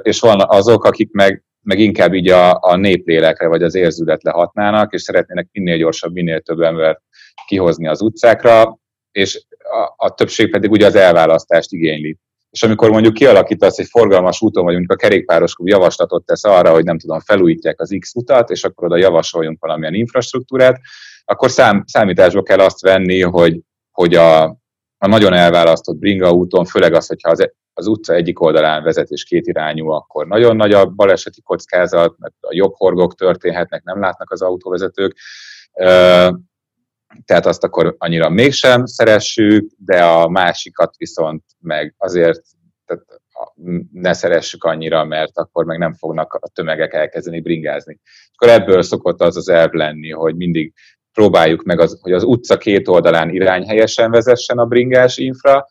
[0.02, 4.93] És van azok, akik meg, meg inkább így a, a néplélekre vagy az érzületre hatnának,
[4.93, 7.02] és szeretnének minél gyorsabb, minél több embert
[7.47, 8.78] kihozni az utcákra,
[9.12, 12.17] és a, a többség pedig ugye az elválasztást igényli.
[12.49, 16.83] És amikor mondjuk kialakítasz egy forgalmas úton, vagy mondjuk a kerékpáros javaslatot tesz arra, hogy
[16.83, 20.79] nem tudom, felújítják az X utat, és akkor oda javasoljunk valamilyen infrastruktúrát,
[21.25, 23.59] akkor szám, számításba kell azt venni, hogy,
[23.91, 24.43] hogy a,
[24.97, 29.23] a nagyon elválasztott bringa úton, főleg az, hogyha az, az utca egyik oldalán vezet és
[29.23, 34.31] két irányú, akkor nagyon nagy a baleseti kockázat, mert a jobb horgok történhetnek, nem látnak
[34.31, 35.17] az autóvezetők
[37.25, 42.41] tehát azt akkor annyira mégsem szeressük, de a másikat viszont meg azért
[42.85, 43.03] tehát
[43.91, 47.99] ne szeressük annyira, mert akkor meg nem fognak a tömegek elkezdeni bringázni.
[48.35, 50.73] Akkor ebből szokott az az elv lenni, hogy mindig
[51.13, 55.67] próbáljuk meg, az, hogy az utca két oldalán irányhelyesen vezessen a bringás infra,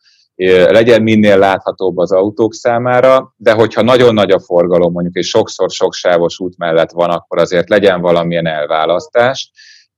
[0.70, 5.70] legyen minél láthatóbb az autók számára, de hogyha nagyon nagy a forgalom mondjuk, és sokszor
[5.70, 9.50] sok sávos út mellett van, akkor azért legyen valamilyen elválasztás,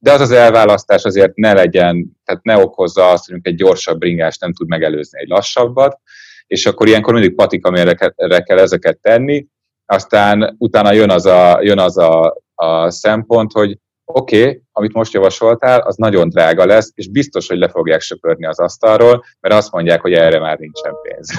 [0.02, 4.38] de az az elválasztás azért ne legyen, tehát ne okozza azt, hogy egy gyorsabb bringás
[4.38, 6.00] nem tud megelőzni egy lassabbat,
[6.46, 7.94] és akkor ilyenkor mindig patikamérre
[8.40, 9.46] kell ezeket tenni,
[9.86, 15.12] aztán utána jön az a, jön az a, a szempont, hogy oké, okay, amit most
[15.12, 19.72] javasoltál, az nagyon drága lesz, és biztos, hogy le fogják söpörni az asztalról, mert azt
[19.72, 21.30] mondják, hogy erre már nincsen pénz.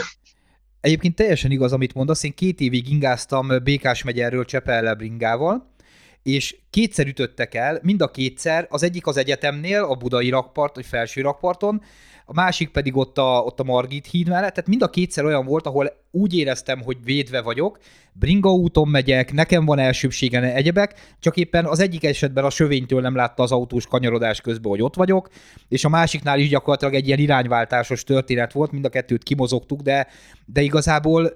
[0.82, 2.24] Egyébként teljesen igaz, amit mondasz.
[2.24, 5.74] Én két évig ingáztam Békás megyerről Csepelle bringával,
[6.24, 10.86] és kétszer ütöttek el, mind a kétszer, az egyik az egyetemnél, a budai rakpart, vagy
[10.86, 11.82] felső rakparton,
[12.26, 15.46] a másik pedig ott a, ott a Margit híd mellett, tehát mind a kétszer olyan
[15.46, 17.80] volt, ahol úgy éreztem, hogy védve vagyok,
[18.14, 23.16] bringa úton megyek, nekem van elsőbségen egyebek, csak éppen az egyik esetben a sövénytől nem
[23.16, 25.30] látta az autós kanyarodás közben, hogy ott vagyok,
[25.68, 30.08] és a másiknál is gyakorlatilag egy ilyen irányváltásos történet volt, mind a kettőt kimozogtuk, de,
[30.46, 31.34] de igazából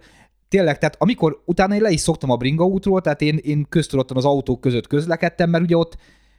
[0.48, 4.18] tényleg, tehát amikor utána én le is szoktam a bringa útról, tehát én, én köztudottan
[4.18, 5.98] az autók között közlekedtem, mert ugye ott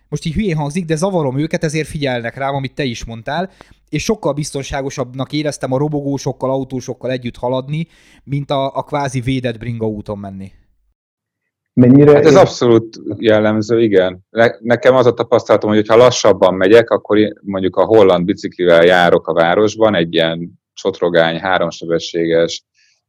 [0.08, 3.50] most így hülyén hangzik, de zavarom őket, ezért figyelnek rám, amit te is mondtál,
[3.88, 7.86] és sokkal biztonságosabbnak éreztem a robogósokkal, autósokkal együtt haladni,
[8.24, 10.52] mint a, a kvázi védett bringa úton menni.
[11.72, 14.24] Mennyire hát ez abszolút jellemző, igen.
[14.60, 19.32] Nekem az a tapasztalatom, hogy ha lassabban megyek, akkor mondjuk a holland biciklivel járok a
[19.32, 22.64] városban, egy ilyen csotrogány, háromsebességes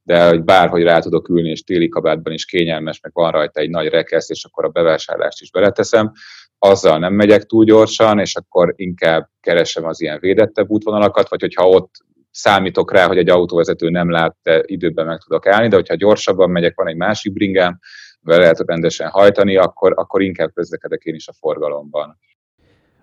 [0.08, 3.70] de hogy bárhogy rá tudok ülni, és téli kabátban is kényelmes, meg van rajta egy
[3.70, 6.12] nagy rekesz, és akkor a bevásárlást is beleteszem,
[6.60, 11.70] azzal nem megyek túl gyorsan, és akkor inkább keresem az ilyen védettebb útvonalakat, vagy hogyha
[11.70, 11.96] ott
[12.32, 16.50] számítok rá, hogy egy autóvezető nem lát, de időben meg tudok állni, de hogyha gyorsabban
[16.50, 17.80] megyek, van egy másik bringám,
[18.22, 22.20] vele lehet rendesen hajtani, akkor, akkor inkább közlekedek én is a forgalomban.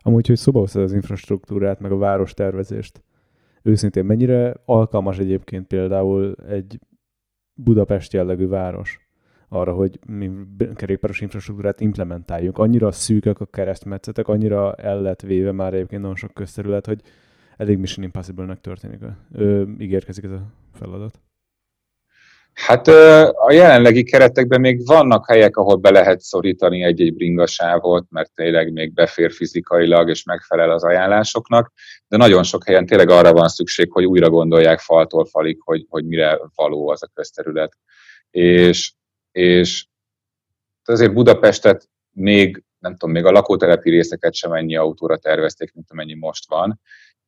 [0.02, 3.02] Amúgy, hogy szóba az infrastruktúrát, meg a várostervezést,
[3.62, 6.78] őszintén mennyire alkalmas egyébként például egy
[7.54, 9.08] Budapest jellegű város
[9.48, 10.30] arra, hogy mi
[10.74, 12.58] kerékpáros infrastruktúrát implementáljunk.
[12.58, 17.00] Annyira szűkök a keresztmetszetek, annyira el lett véve már egyébként nagyon sok közterület, hogy
[17.56, 19.00] elég Mission Impossible-nek történik.
[19.32, 21.20] Ö, ígérkezik ez a feladat.
[22.54, 22.88] Hát
[23.32, 28.92] a jelenlegi keretekben még vannak helyek, ahol be lehet szorítani egy-egy bringasávot, mert tényleg még
[28.92, 31.72] befér fizikailag és megfelel az ajánlásoknak,
[32.08, 36.04] de nagyon sok helyen tényleg arra van szükség, hogy újra gondolják faltól falig, hogy, hogy
[36.04, 37.76] mire való az a közterület.
[38.30, 38.92] És,
[39.32, 39.86] és
[40.84, 46.14] azért Budapestet még, nem tudom, még a lakótelepi részeket sem ennyi autóra tervezték, mint amennyi
[46.14, 46.80] most van,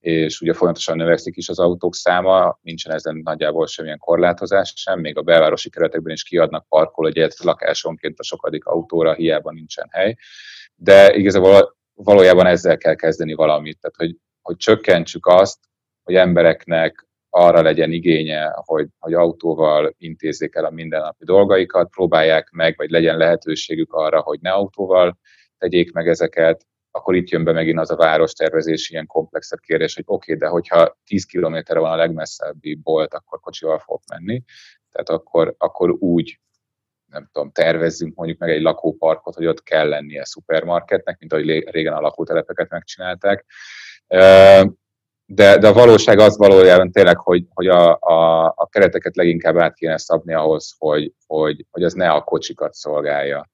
[0.07, 5.19] és ugye folyamatosan növekszik is az autók száma, nincsen ezen nagyjából semmilyen korlátozás sem, még
[5.19, 10.17] a belvárosi keretekben is kiadnak parkológyet lakásonként a sokadik autóra, hiába nincsen hely,
[10.75, 15.59] de igazából valójában ezzel kell kezdeni valamit, tehát hogy, hogy csökkentsük azt,
[16.03, 22.75] hogy embereknek arra legyen igénye, hogy, hogy autóval intézzék el a mindennapi dolgaikat, próbálják meg,
[22.77, 25.19] vagy legyen lehetőségük arra, hogy ne autóval
[25.59, 26.67] tegyék meg ezeket,
[26.97, 30.53] akkor itt jön be megint az a várostervezés ilyen komplexebb kérdés, hogy oké, okay, de
[30.53, 34.43] hogyha 10 kilométerre van a legmesszebbi bolt, akkor kocsival fog menni.
[34.91, 36.41] Tehát akkor, akkor úgy
[37.07, 41.93] nem tudom, tervezzünk mondjuk meg egy lakóparkot, hogy ott kell lennie szupermarketnek, mint ahogy régen
[41.93, 43.45] a lakótelepeket megcsinálták.
[45.29, 49.75] De, de a valóság az valójában tényleg, hogy, hogy a, a, a kereteket leginkább át
[49.75, 53.51] kéne szabni ahhoz, hogy, hogy, hogy az ne a kocsikat szolgálja.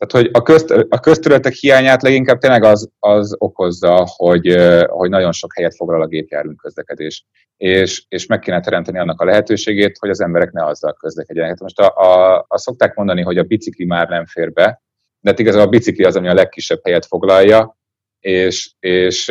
[0.00, 5.32] Tehát, hogy a, közt, a közterületek hiányát leginkább tényleg az, az okozza, hogy, hogy nagyon
[5.32, 7.26] sok helyet foglal a gépjármű közlekedés.
[7.56, 11.50] És, és meg kéne teremteni annak a lehetőségét, hogy az emberek ne azzal közlekedjenek.
[11.50, 14.82] Hát most a, a, a szokták mondani, hogy a bicikli már nem fér be,
[15.20, 17.78] de hát igazából a bicikli az, ami a legkisebb helyet foglalja,
[18.20, 19.28] és, és,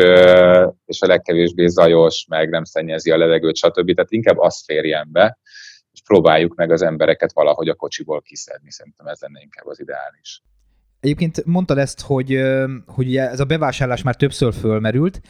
[0.85, 3.93] és a legkevésbé zajos, meg nem szennyezi a levegőt, stb.
[3.93, 5.37] Tehát inkább az férjen be,
[6.09, 8.71] próbáljuk meg az embereket valahogy a kocsiból kiszedni.
[8.71, 10.41] Szerintem ez lenne inkább az ideális.
[10.99, 12.41] Egyébként mondtad ezt, hogy,
[12.85, 15.21] hogy ez a bevásárlás már többször fölmerült.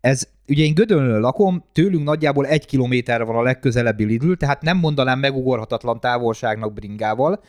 [0.00, 4.76] Ez, ugye én Gödöllön lakom, tőlünk nagyjából egy kilométerre van a legközelebbi Lidl, tehát nem
[4.78, 7.40] mondanám megugorhatatlan távolságnak bringával,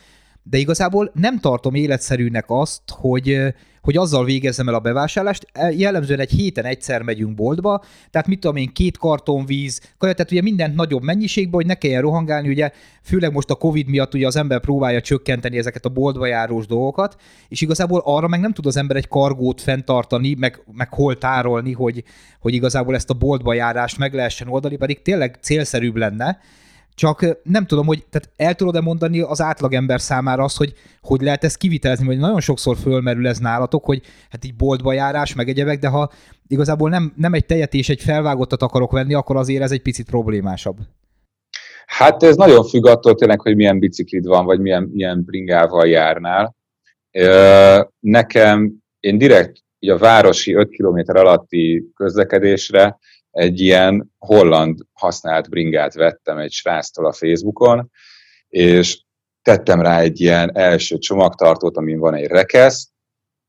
[0.49, 3.38] de igazából nem tartom életszerűnek azt, hogy,
[3.81, 5.47] hogy azzal végezzem el a bevásárlást.
[5.51, 10.13] E, jellemzően egy héten egyszer megyünk boltba, tehát mit tudom én, két karton víz, kaja,
[10.13, 12.71] tehát ugye mindent nagyobb mennyiségben, hogy ne kelljen rohangálni, ugye
[13.03, 17.15] főleg most a Covid miatt ugye az ember próbálja csökkenteni ezeket a boltba járós dolgokat,
[17.47, 21.71] és igazából arra meg nem tud az ember egy kargót fenntartani, meg, meg hol tárolni,
[21.71, 22.03] hogy,
[22.39, 26.39] hogy igazából ezt a boltba járást meg lehessen oldani, pedig tényleg célszerűbb lenne,
[26.99, 31.43] csak nem tudom, hogy tehát el tudod-e mondani az átlagember számára azt, hogy hogy lehet
[31.43, 35.79] ezt kivitelezni, vagy nagyon sokszor fölmerül ez nálatok, hogy hát így boltba járás, meg egyebek,
[35.79, 36.12] de ha
[36.47, 40.09] igazából nem, nem egy tejet és egy felvágottat akarok venni, akkor azért ez egy picit
[40.09, 40.77] problémásabb.
[41.85, 46.55] Hát ez nagyon függ attól tényleg, hogy milyen biciklid van, vagy milyen, milyen bringával járnál.
[47.99, 52.97] Nekem, én direkt így a városi 5 km alatti közlekedésre
[53.39, 57.91] egy ilyen holland használt bringát vettem egy sráctól a Facebookon,
[58.47, 59.02] és
[59.41, 62.89] tettem rá egy ilyen első csomagtartót, amin van egy rekesz,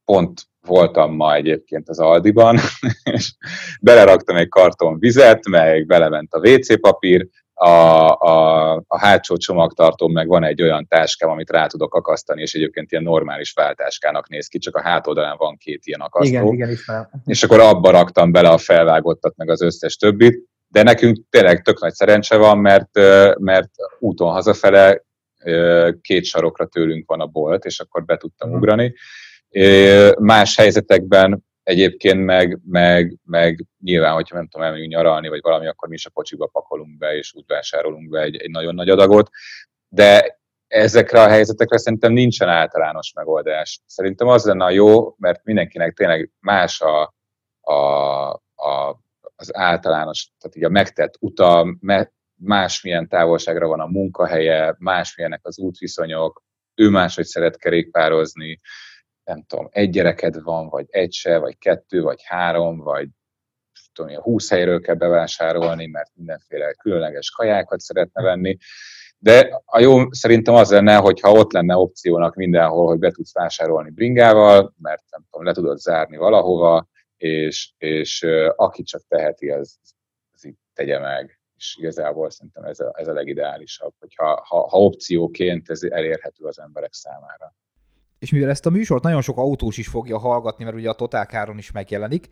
[0.05, 2.59] pont voltam ma egyébként az Aldiban,
[3.15, 3.35] és
[3.81, 7.29] beleraktam egy karton vizet, meg belement a WC papír,
[7.63, 12.55] a, a, a hátsó csomagtartón meg van egy olyan táskám, amit rá tudok akasztani, és
[12.55, 16.35] egyébként ilyen normális váltáskának néz ki, csak a hátoldalán van két ilyen akasztó.
[16.35, 17.09] Igen, igen, ismerem.
[17.25, 21.81] És akkor abba raktam bele a felvágottat, meg az összes többit, de nekünk tényleg tök
[21.81, 22.99] nagy szerencse van, mert,
[23.39, 25.03] mert úton hazafele
[26.01, 28.59] két sarokra tőlünk van a bolt, és akkor be tudtam mhm.
[28.59, 28.95] ugrani.
[30.19, 35.89] Más helyzetekben Egyébként meg, meg, meg nyilván, hogyha nem tudom, elmegyünk nyaralni, vagy valami, akkor
[35.89, 39.31] mi is a kocsiba pakolunk be, és úgy vásárolunk be egy, egy nagyon nagy adagot.
[39.89, 43.81] De ezekre a helyzetekre szerintem nincsen általános megoldás.
[43.87, 47.15] Szerintem az lenne a jó, mert mindenkinek tényleg más a,
[47.61, 47.75] a,
[48.55, 49.01] a,
[49.37, 51.77] az általános, tehát így a megtett uta,
[52.35, 56.43] másmilyen távolságra van a munkahelye, másmilyenek az útviszonyok,
[56.75, 58.61] ő máshogy szeret kerékpározni,
[59.31, 63.09] nem tudom, egy gyereked van, vagy egy se, vagy kettő, vagy három, vagy
[63.93, 68.57] tudom, a húsz helyről kell bevásárolni, mert mindenféle különleges kajákat szeretne venni.
[69.19, 73.91] De a jó szerintem az lenne, hogyha ott lenne opciónak mindenhol, hogy be tudsz vásárolni
[73.91, 79.79] bringával, mert nem tudom, le tudod zárni valahova, és, és aki csak teheti, az,
[80.35, 81.41] az így tegye meg.
[81.57, 86.59] És igazából szerintem ez a, ez a legideálisabb, hogyha ha, ha opcióként ez elérhető az
[86.59, 87.55] emberek számára
[88.21, 91.27] és mivel ezt a műsort nagyon sok autós is fogja hallgatni, mert ugye a Total
[91.27, 92.29] Káron is megjelenik,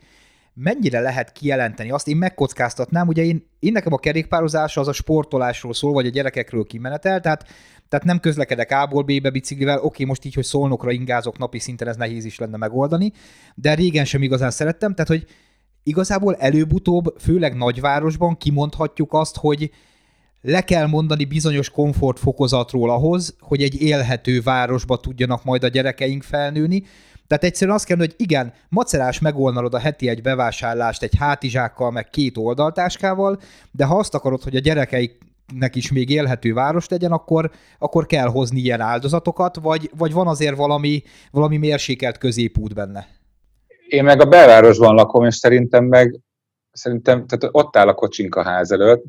[0.55, 5.75] mennyire lehet kijelenteni azt, én megkockáztatnám, ugye én, én nekem a kerékpározás az a sportolásról
[5.75, 7.45] szól, vagy a gyerekekről kimenetel, tehát,
[7.89, 11.97] tehát nem közlekedek A-ból B-be biciklivel, oké, most így, hogy szolnokra ingázok napi szinten, ez
[11.97, 13.13] nehéz is lenne megoldani,
[13.55, 15.27] de régen sem igazán szerettem, tehát hogy
[15.83, 19.71] igazából előbb-utóbb, főleg nagyvárosban kimondhatjuk azt, hogy
[20.41, 26.83] le kell mondani bizonyos komfortfokozatról ahhoz, hogy egy élhető városba tudjanak majd a gyerekeink felnőni.
[27.27, 32.11] Tehát egyszerűen azt kell, hogy igen, macerás megoldalod a heti egy bevásárlást egy hátizsákkal, meg
[32.11, 37.51] két oldaltáskával, de ha azt akarod, hogy a gyerekeiknek is még élhető város legyen, akkor,
[37.79, 43.07] akkor kell hozni ilyen áldozatokat, vagy, vagy van azért valami, valami mérsékelt középút benne?
[43.89, 46.21] Én meg a belvárosban lakom, és szerintem meg
[46.73, 49.05] szerintem, tehát ott áll a kocsink a ház előtt,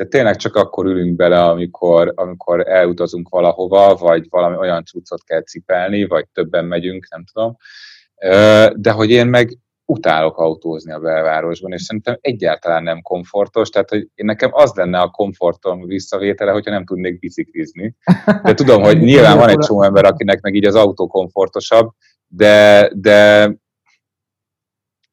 [0.00, 5.42] de tényleg csak akkor ülünk bele, amikor, amikor elutazunk valahova, vagy valami olyan cuccot kell
[5.42, 7.56] cipelni, vagy többen megyünk, nem tudom.
[8.80, 14.08] De hogy én meg utálok autózni a belvárosban, és szerintem egyáltalán nem komfortos, tehát hogy
[14.14, 17.96] én nekem az lenne a komfortom visszavétele, hogyha nem tudnék biciklizni.
[18.42, 21.90] De tudom, hogy nyilván van egy csomó ember, akinek meg így az autó komfortosabb,
[22.26, 23.50] de, de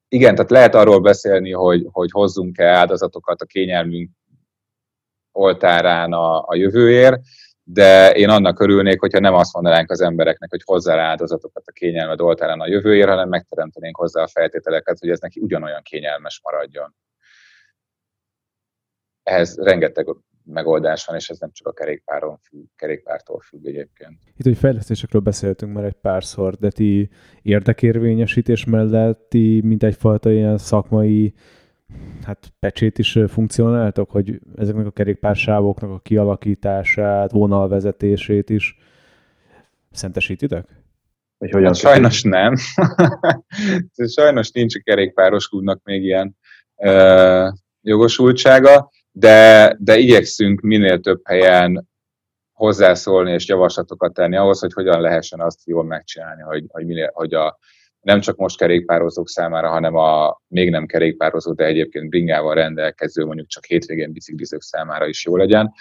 [0.08, 4.10] igen, tehát lehet arról beszélni, hogy, hogy hozzunk-e áldozatokat a kényelmünk
[5.38, 7.20] oltárán a, a jövőért,
[7.62, 12.20] de én annak örülnék, hogyha nem azt mondanánk az embereknek, hogy hozzá áldozatokat a kényelmed
[12.20, 16.94] oltárán a jövőért, hanem megteremtenénk hozzá a feltételeket, hogy ez neki ugyanolyan kényelmes maradjon.
[19.22, 20.06] Ehhez rengeteg
[20.44, 24.18] megoldás van, és ez nem csak a kerékpáron függ, kerékpártól függ egyébként.
[24.36, 27.10] Itt, hogy fejlesztésekről beszéltünk már egy párszor, de ti
[27.42, 31.34] érdekérvényesítés mellett ti mint egyfajta ilyen szakmai
[32.24, 38.78] hát pecsét is funkcionáltok, hogy ezeknek a kerékpársávoknak a kialakítását, vonalvezetését is
[39.90, 40.66] szentesítitek?
[41.38, 42.54] Hogy hogyan hát sajnos nem.
[44.16, 46.36] sajnos nincs a kerékpáros klubnak még ilyen
[46.76, 47.48] ö,
[47.80, 51.88] jogosultsága, de, de igyekszünk minél több helyen
[52.52, 57.34] hozzászólni és javaslatokat tenni ahhoz, hogy hogyan lehessen azt jól megcsinálni, hogy, hogy, minél, hogy
[57.34, 57.58] a,
[58.08, 63.48] nem csak most kerékpározók számára, hanem a még nem kerékpározó, de egyébként bringával rendelkező, mondjuk
[63.48, 65.72] csak hétvégén biciklizők számára is jó legyen.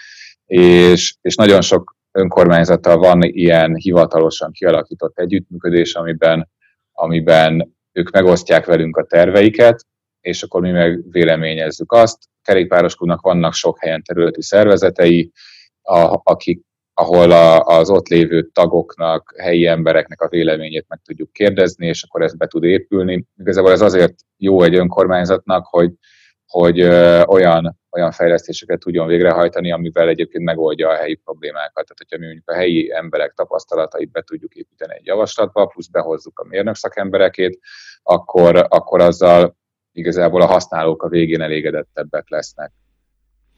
[0.46, 6.50] És, és nagyon sok önkormányzattal van ilyen hivatalosan kialakított együttműködés, amiben,
[6.92, 9.86] amiben ők megosztják velünk a terveiket,
[10.22, 12.18] és akkor mi meg véleményezzük azt.
[12.42, 15.32] Kerékpároskunknak vannak sok helyen területi szervezetei,
[15.82, 16.62] a, akik
[17.00, 22.22] ahol a, az ott lévő tagoknak, helyi embereknek a véleményét meg tudjuk kérdezni, és akkor
[22.22, 23.26] ez be tud épülni.
[23.38, 25.92] Igazából ez azért jó egy önkormányzatnak, hogy,
[26.48, 31.74] hogy ö, olyan, olyan fejlesztéseket tudjon végrehajtani, amivel egyébként megoldja a helyi problémákat.
[31.74, 36.40] Tehát, hogyha mi mondjuk a helyi emberek tapasztalatait be tudjuk építeni egy javaslatba, plusz behozzuk
[36.40, 37.60] a mérnök szakemberekét,
[38.04, 39.56] akkor, akkor azzal
[39.92, 42.72] igazából a használók a végén elégedettebbek lesznek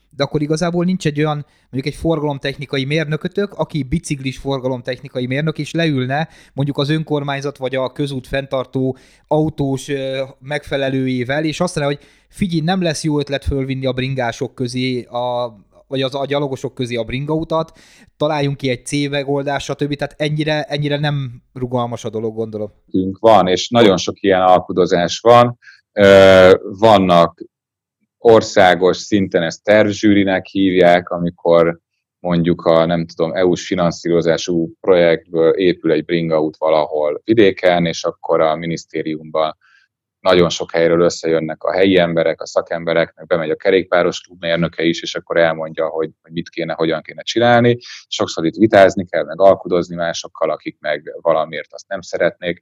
[0.09, 5.71] de akkor igazából nincs egy olyan, mondjuk egy forgalomtechnikai mérnökötök, aki biciklis forgalomtechnikai mérnök, és
[5.71, 9.91] leülne mondjuk az önkormányzat vagy a közút fenntartó autós
[10.39, 15.55] megfelelőjével, és azt mondja, hogy figyelj, nem lesz jó ötlet fölvinni a bringások közé a,
[15.87, 17.79] vagy az a gyalogosok közé a bringautat,
[18.17, 19.95] találjunk ki egy C megoldást, stb.
[19.95, 22.71] Tehát ennyire, ennyire nem rugalmas a dolog, gondolom.
[23.19, 25.57] Van, és nagyon sok ilyen alkudozás van.
[26.79, 27.43] Vannak
[28.19, 31.79] országos szinten ezt tervzsűrinek hívják, amikor
[32.19, 38.55] mondjuk a nem tudom, EU-s finanszírozású projektből épül egy bringaút valahol vidéken, és akkor a
[38.55, 39.57] minisztériumban
[40.19, 45.01] nagyon sok helyről összejönnek a helyi emberek, a szakemberek, meg bemegy a kerékpáros klubmérnöke is,
[45.01, 47.77] és akkor elmondja, hogy, hogy mit kéne, hogyan kéne csinálni.
[48.07, 52.61] Sokszor itt vitázni kell, meg alkudozni másokkal, akik meg valamiért azt nem szeretnék.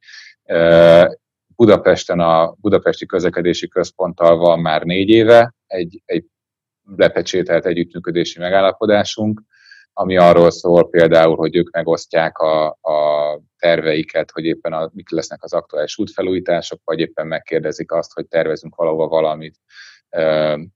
[1.57, 6.25] Budapesten a Budapesti Közlekedési Központtal van már négy éve egy, egy
[6.95, 9.41] lepecsételt együttműködési megállapodásunk,
[9.93, 15.43] ami arról szól például, hogy ők megosztják a, a terveiket, hogy éppen a, mik lesznek
[15.43, 19.55] az aktuális útfelújítások, vagy éppen megkérdezik azt, hogy tervezünk valahova valamit,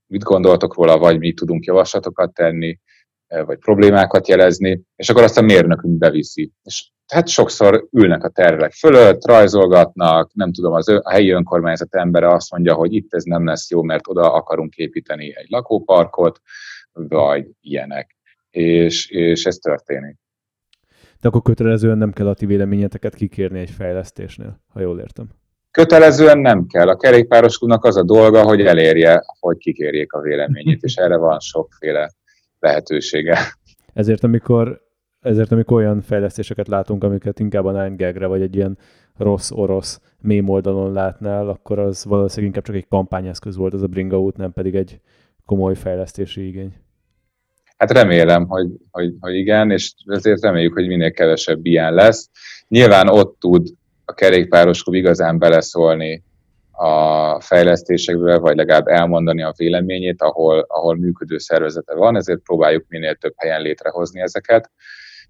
[0.07, 2.79] mit gondoltok róla, vagy mi tudunk javaslatokat tenni,
[3.45, 6.51] vagy problémákat jelezni, és akkor azt a mérnökünk beviszi.
[6.63, 12.27] És hát sokszor ülnek a tervek fölött, rajzolgatnak, nem tudom, az a helyi önkormányzat embere
[12.27, 16.41] azt mondja, hogy itt ez nem lesz jó, mert oda akarunk építeni egy lakóparkot,
[16.91, 18.15] vagy ilyenek.
[18.49, 20.19] És, és ez történik.
[21.21, 25.29] De akkor kötelezően nem kell a ti véleményeteket kikérni egy fejlesztésnél, ha jól értem.
[25.71, 26.87] Kötelezően nem kell.
[26.87, 32.11] A kerékpároskunknak az a dolga, hogy elérje, hogy kikérjék a véleményét, és erre van sokféle
[32.61, 33.37] lehetősége.
[33.93, 34.89] Ezért amikor
[35.21, 38.77] ezért amikor olyan fejlesztéseket látunk, amiket inkább a 9 vagy egy ilyen
[39.17, 43.87] rossz orosz mém oldalon látnál, akkor az valószínűleg inkább csak egy kampányeszköz volt az a
[43.87, 44.99] bringa út, nem pedig egy
[45.45, 46.73] komoly fejlesztési igény.
[47.77, 52.29] Hát remélem, hogy, hogy, hogy igen, és ezért reméljük, hogy minél kevesebb ilyen lesz.
[52.67, 53.67] Nyilván ott tud
[54.05, 56.23] a kerékpáros klub igazán beleszólni
[56.81, 63.15] a fejlesztésekbe, vagy legalább elmondani a véleményét, ahol, ahol működő szervezete van, ezért próbáljuk minél
[63.15, 64.71] több helyen létrehozni ezeket.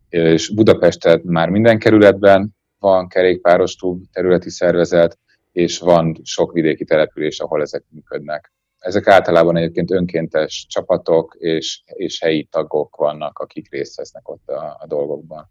[0.10, 5.18] És Budapesten már minden kerületben van kerékpáros klub, területi szervezet,
[5.52, 8.54] és van sok vidéki település, ahol ezek működnek.
[8.80, 14.78] Ezek általában egyébként önkéntes csapatok és, és helyi tagok vannak, akik részt vesznek ott a,
[14.80, 15.50] a dolgokban.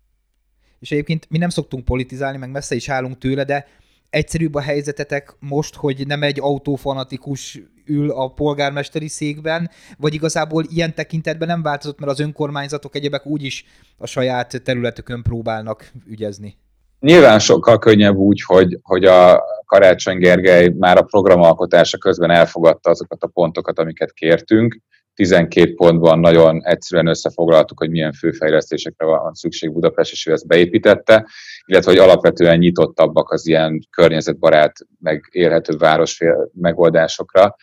[0.78, 3.66] És egyébként mi nem szoktunk politizálni, meg messze is állunk tőle, de
[4.11, 10.95] egyszerűbb a helyzetetek most, hogy nem egy autófanatikus ül a polgármesteri székben, vagy igazából ilyen
[10.95, 13.65] tekintetben nem változott, mert az önkormányzatok egyebek úgyis
[13.99, 16.57] a saját területükön próbálnak ügyezni?
[17.01, 23.23] Nyilván sokkal könnyebb úgy, hogy, hogy a Karácsony Gergely már a programalkotása közben elfogadta azokat
[23.23, 24.81] a pontokat, amiket kértünk.
[25.15, 31.27] 12 pontban nagyon egyszerűen összefoglaltuk, hogy milyen főfejlesztésekre van szükség Budapest, és ő ezt beépítette,
[31.67, 36.19] illetve hogy alapvetően nyitottabbak az ilyen környezetbarát, meg élhető város
[36.53, 37.57] megoldásokra,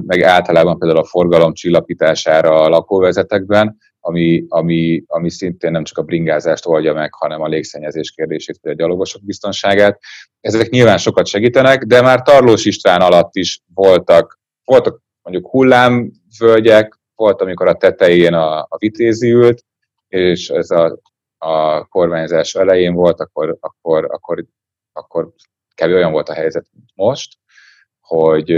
[0.00, 6.02] meg általában például a forgalom csillapítására a lakóvezetekben, ami, ami, ami szintén nem csak a
[6.02, 10.00] bringázást oldja meg, hanem a légszennyezés kérdését, vagy a gyalogosok biztonságát.
[10.40, 15.46] Ezek nyilván sokat segítenek, de már Tarlós István alatt is voltak, voltak mondjuk
[16.38, 19.64] hullámvölgyek, volt, amikor a tetején a, a vitézi ült,
[20.08, 20.98] és ez a,
[21.38, 24.44] a kormányzás elején volt, akkor, akkor, akkor,
[24.92, 25.32] akkor
[25.74, 27.38] kevés olyan volt a helyzet, mint most,
[28.00, 28.50] hogy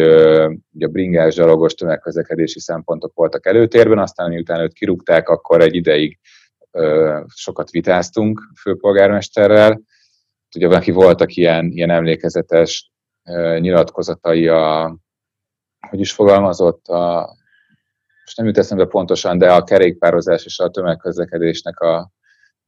[0.72, 6.18] ugye a bringás, gyalogos tömegközlekedési szempontok voltak előtérben, aztán miután őt kirúgták, akkor egy ideig
[7.26, 9.80] sokat vitáztunk főpolgármesterrel.
[10.56, 12.92] Ugye neki voltak ilyen, ilyen emlékezetes
[13.58, 14.96] nyilatkozatai a,
[15.88, 17.36] hogy is fogalmazott, a,
[18.24, 22.10] most nem jut eszembe pontosan, de a kerékpározás és a tömegközlekedésnek a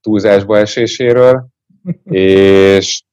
[0.01, 1.47] túlzásba eséséről,
[2.11, 3.05] és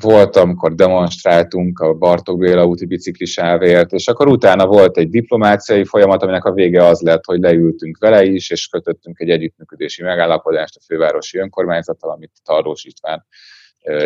[0.00, 6.22] volt, amikor demonstráltunk a Bartók Béla úti biciklisávért, és akkor utána volt egy diplomáciai folyamat,
[6.22, 10.84] aminek a vége az lett, hogy leültünk vele is, és kötöttünk egy együttműködési megállapodást a
[10.86, 13.26] fővárosi önkormányzattal, amit Tarlós István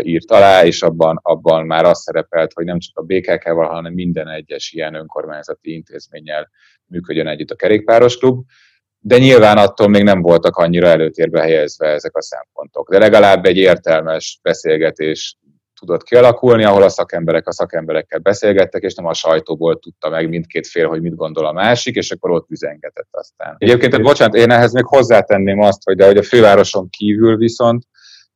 [0.02, 4.28] írt alá, és abban, abban már az szerepelt, hogy nem csak a BKK-val, hanem minden
[4.28, 6.50] egyes ilyen önkormányzati intézménnyel
[6.86, 8.44] működjön együtt a kerékpáros klub,
[8.98, 12.90] de nyilván attól még nem voltak annyira előtérbe helyezve ezek a szempontok.
[12.90, 15.38] De legalább egy értelmes beszélgetés
[15.80, 20.66] tudott kialakulni, ahol a szakemberek a szakemberekkel beszélgettek, és nem a sajtóból tudta meg mindkét
[20.66, 23.54] fél, hogy mit gondol a másik, és akkor ott üzengetett aztán.
[23.58, 27.84] Egyébként, bocsánat, én ehhez még hozzátenném azt, hogy de hogy a fővároson kívül viszont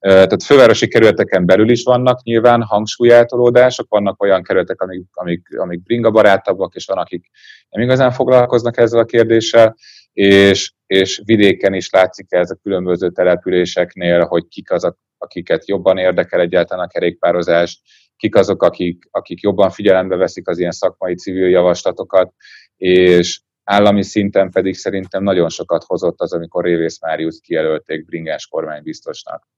[0.02, 6.10] tehát fővárosi kerületeken belül is vannak nyilván hangsúlyeltolódások, vannak olyan kerületek, amik, amik, amik bringa
[6.10, 7.30] barátabbak, és van, akik
[7.68, 9.76] nem igazán foglalkoznak ezzel a kérdéssel,
[10.12, 16.40] és, és vidéken is látszik ez a különböző településeknél, hogy kik azok, akiket jobban érdekel
[16.40, 17.80] egyáltalán a kerékpározás,
[18.16, 22.32] kik azok, akik, akik jobban figyelembe veszik az ilyen szakmai civil javaslatokat,
[22.76, 29.50] és állami szinten pedig szerintem nagyon sokat hozott az, amikor Révész Máriusz kijelölték bringás kormánybiztosnak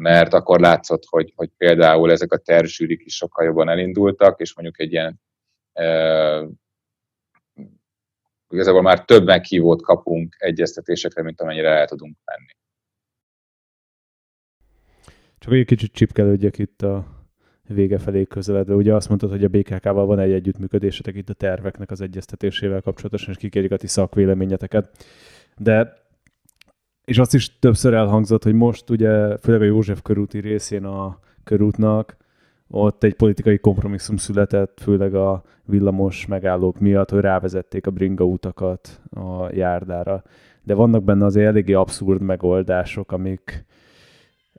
[0.00, 4.80] mert akkor látszott, hogy, hogy például ezek a terzsűrik is sokkal jobban elindultak, és mondjuk
[4.80, 5.20] egy ilyen
[5.72, 6.46] e,
[8.48, 12.52] igazából már több meghívót kapunk egyeztetésekre, mint amennyire el tudunk menni.
[15.38, 17.06] Csak egy kicsit csipkelődjek itt a
[17.68, 18.74] vége felé közeledve.
[18.74, 23.30] Ugye azt mondtad, hogy a BKK-val van egy együttműködésetek itt a terveknek az egyeztetésével kapcsolatosan,
[23.30, 25.06] és kikérjük a ti szakvéleményeteket.
[25.56, 25.99] De
[27.10, 32.16] és azt is többször elhangzott, hogy most ugye főleg a József körúti részén a körútnak
[32.68, 39.00] ott egy politikai kompromisszum született, főleg a villamos megállók miatt, hogy rávezették a bringa utakat
[39.10, 40.22] a járdára.
[40.62, 43.64] De vannak benne azért eléggé abszurd megoldások, amik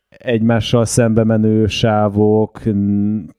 [0.10, 2.62] egymással szembe menő sávok,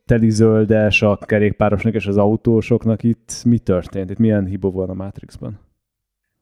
[0.07, 3.03] telizöldes a kerékpárosnak és az autósoknak.
[3.03, 4.11] Itt mi történt?
[4.11, 5.61] Itt milyen hiba van a Matrixban?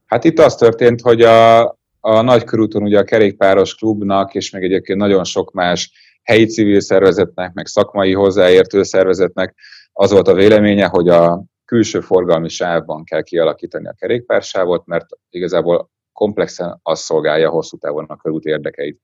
[0.06, 4.98] Hát itt az történt, hogy a, a Nagykörúton ugye a kerékpáros klubnak, és még egyébként
[4.98, 5.92] nagyon sok más
[6.22, 9.54] helyi civil szervezetnek, meg szakmai hozzáértő szervezetnek
[9.92, 15.90] az volt a véleménye, hogy a külső forgalmi sávban kell kialakítani a kerékpársávot, mert igazából
[16.12, 19.00] komplexen az szolgálja hosszú távon a körút érdekeit.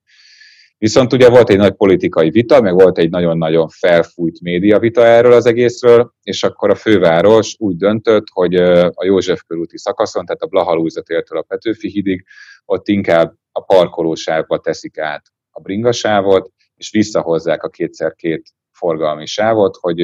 [0.79, 5.33] Viszont ugye volt egy nagy politikai vita, meg volt egy nagyon-nagyon felfújt média vita erről
[5.33, 8.55] az egészről, és akkor a főváros úgy döntött, hogy
[8.95, 12.24] a József körúti szakaszon, tehát a Blaha tértől a Petőfi hídig,
[12.64, 19.77] ott inkább a parkolósávba teszik át a bringasávot, és visszahozzák a kétszer két forgalmi sávot,
[19.77, 20.03] hogy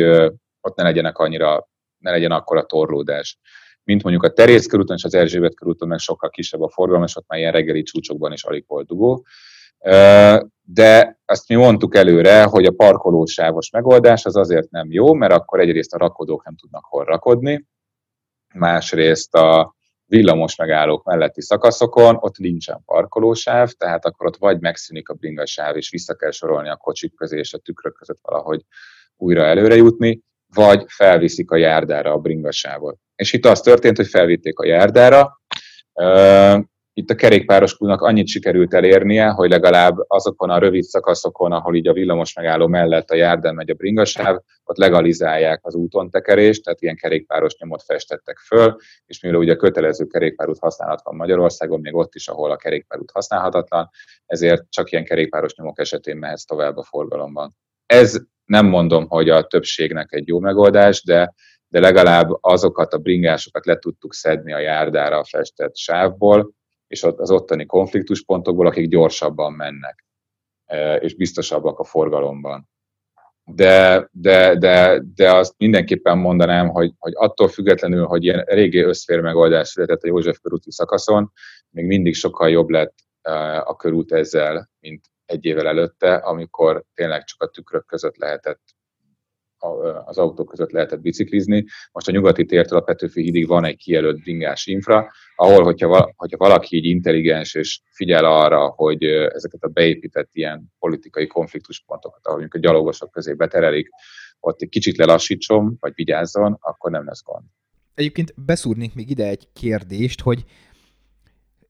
[0.60, 1.68] ott ne legyenek annyira,
[1.98, 3.38] ne legyen akkora torlódás.
[3.84, 7.16] Mint mondjuk a Terész körúton és az Erzsébet körúton meg sokkal kisebb a forgalom, és
[7.16, 9.24] ott már ilyen reggeli csúcsokban is alig volt dugó.
[10.64, 15.60] De azt mi mondtuk előre, hogy a parkolósávos megoldás az azért nem jó, mert akkor
[15.60, 17.66] egyrészt a rakodók nem tudnak hol rakodni,
[18.54, 19.74] másrészt a
[20.06, 25.90] villamos megállók melletti szakaszokon, ott nincsen parkolósáv, tehát akkor ott vagy megszűnik a bringasáv, és
[25.90, 28.60] vissza kell sorolni a kocsik közé és a tükrök között valahogy
[29.16, 30.20] újra előre jutni,
[30.54, 32.98] vagy felviszik a járdára a bringasávot.
[33.14, 35.40] És itt az történt, hogy felvitték a járdára,
[36.94, 41.92] itt a kerékpároskulnak annyit sikerült elérnie, hogy legalább azokon a rövid szakaszokon, ahol így a
[41.92, 46.96] villamos megálló mellett a járdán megy a bringasáv, ott legalizálják az úton tekerést, tehát ilyen
[46.96, 48.76] kerékpáros nyomot festettek föl,
[49.06, 53.90] és mivel ugye kötelező kerékpárút használat van Magyarországon, még ott is, ahol a kerékpárút használhatatlan,
[54.26, 57.56] ezért csak ilyen kerékpáros nyomok esetén mehetsz tovább a forgalomban.
[57.86, 61.34] Ez nem mondom, hogy a többségnek egy jó megoldás, de
[61.68, 66.54] de legalább azokat a bringásokat le tudtuk szedni a járdára a festett sávból,
[66.92, 70.04] és az ottani konfliktuspontokból, akik gyorsabban mennek,
[70.64, 72.68] e, és biztosabbak a forgalomban.
[73.44, 79.20] De, de, de, de azt mindenképpen mondanám, hogy, hogy attól függetlenül, hogy ilyen régi összfér
[79.20, 81.32] megoldás született a József körúti szakaszon,
[81.70, 87.24] még mindig sokkal jobb lett e, a körút ezzel, mint egy évvel előtte, amikor tényleg
[87.24, 88.62] csak a tükrök között lehetett
[90.04, 91.64] az autók között lehetett biciklizni.
[91.92, 96.36] Most a nyugati tértől a Petőfi hídig van egy kijelölt bringás infra, ahol, hogyha, hogyha
[96.36, 102.64] valaki így intelligens és figyel arra, hogy ezeket a beépített ilyen politikai konfliktuspontokat, ahol mondjuk
[102.64, 103.88] a gyalogosok közé beterelik,
[104.40, 107.44] ott egy kicsit lelassítson, vagy vigyázzon, akkor nem lesz gond.
[107.94, 110.44] Egyébként beszúrnék még ide egy kérdést, hogy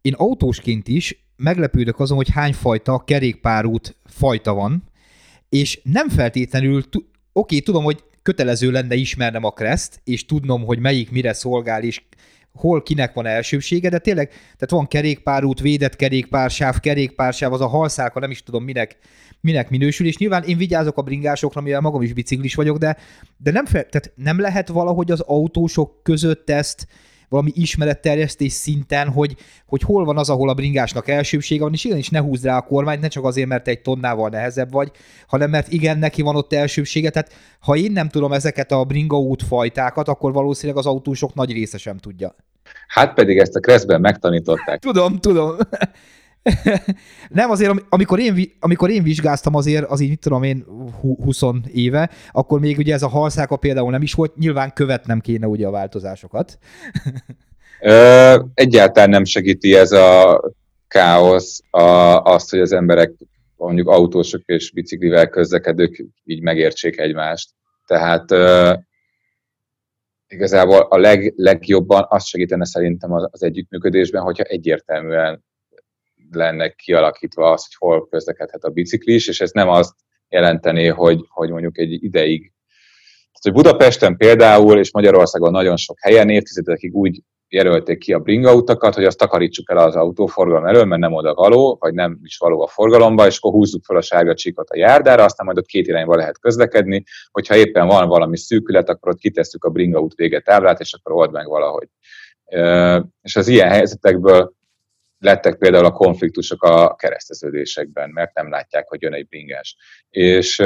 [0.01, 4.83] én autósként is meglepődök azon, hogy hány fajta kerékpárút fajta van,
[5.49, 6.83] és nem feltétlenül
[7.33, 12.03] oké, tudom, hogy kötelező lenne ismernem a kreszt, és tudnom, hogy melyik mire szolgál, és
[12.55, 18.21] hol kinek van elsőbsége, de tényleg, tehát van kerékpárút, védett kerékpársáv, kerékpársáv, az a halszálka,
[18.21, 18.97] nem is tudom minek,
[19.41, 22.97] minek minősül, és nyilván én vigyázok a bringásokra, mivel magam is biciklis vagyok, de,
[23.37, 26.87] de nem, fel, tehát nem lehet valahogy az autósok között ezt
[27.33, 32.09] valami ismeretterjesztés szinten, hogy, hogy hol van az, ahol a bringásnak elsőbsége van, és igenis
[32.09, 34.91] ne húzd rá a kormányt, ne csak azért, mert egy tonnával nehezebb vagy,
[35.27, 37.11] hanem mert igen, neki van ott elsőbsége.
[37.11, 41.79] Tehát ha én nem tudom ezeket a bringa útfajtákat, akkor valószínűleg az autósok nagy része
[41.79, 42.35] sem tudja.
[42.87, 44.81] Hát pedig ezt a Kreszben megtanították.
[44.81, 45.57] tudom, tudom.
[47.29, 50.65] nem azért, amikor én, amikor én vizsgáztam azért, az így, mit tudom én,
[51.01, 51.41] 20
[51.73, 55.67] éve, akkor még ugye ez a halszáka például nem is volt, nyilván követnem kéne ugye
[55.67, 56.59] a változásokat.
[57.81, 60.41] Ö, egyáltalán nem segíti ez a
[60.89, 61.83] káosz a,
[62.23, 63.13] azt, hogy az emberek
[63.57, 67.51] mondjuk autósok és biciklivel közlekedők így megértsék egymást.
[67.87, 68.75] Tehát ö,
[70.29, 75.45] igazából a leg, legjobban azt segítene szerintem az, az együttműködésben, hogyha egyértelműen
[76.35, 79.95] lenne kialakítva az, hogy hol közlekedhet a biciklis, és ez nem azt
[80.29, 82.53] jelentené, hogy, hogy mondjuk egy ideig
[83.43, 88.95] tehát, hogy Budapesten például, és Magyarországon nagyon sok helyen évtizedekig úgy jelölték ki a bringautakat,
[88.95, 92.63] hogy azt takarítsuk el az autóforgalom elől, mert nem oda való, vagy nem is való
[92.63, 95.87] a forgalomba, és akkor húzzuk fel a sárga csíkot a járdára, aztán majd ott két
[95.87, 100.81] irányba lehet közlekedni, hogyha éppen van valami szűkület, akkor ott kitesszük a bringaut vége táblát,
[100.81, 101.89] és akkor old meg valahogy.
[103.23, 104.55] És az ilyen helyzetekből
[105.23, 109.77] lettek például a konfliktusok a kereszteződésekben, mert nem látják, hogy jön egy bringás.
[110.11, 110.63] És,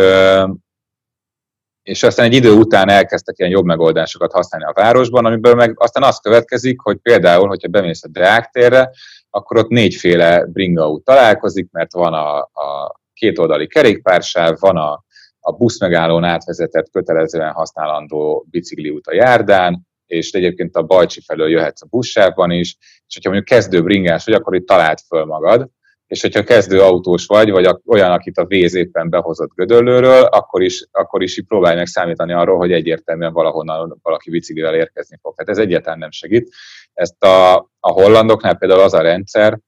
[1.82, 6.02] és aztán egy idő után elkezdtek ilyen jobb megoldásokat használni a városban, amiből meg aztán
[6.02, 8.90] az következik, hogy például, hogyha bemész a Deák térre,
[9.30, 15.04] akkor ott négyféle bringaút találkozik, mert van a, a kétoldali kerékpársáv, van a,
[15.40, 21.86] a buszmegállón átvezetett kötelezően használandó bicikliút a járdán, és egyébként a Bajcsi felől jöhetsz a
[21.90, 25.70] buszsávban is, és hogyha mondjuk kezdő bringás vagy, akkor itt talált föl magad,
[26.06, 30.86] és hogyha kezdő autós vagy, vagy olyan, akit a víz éppen behozott gödöllőről, akkor is,
[30.90, 35.34] akkor is próbálj meg számítani arról, hogy egyértelműen valahonnan valaki biciklivel érkezni fog.
[35.34, 36.54] Tehát ez egyáltalán nem segít.
[36.92, 39.58] Ezt a, a hollandoknál például az a rendszer,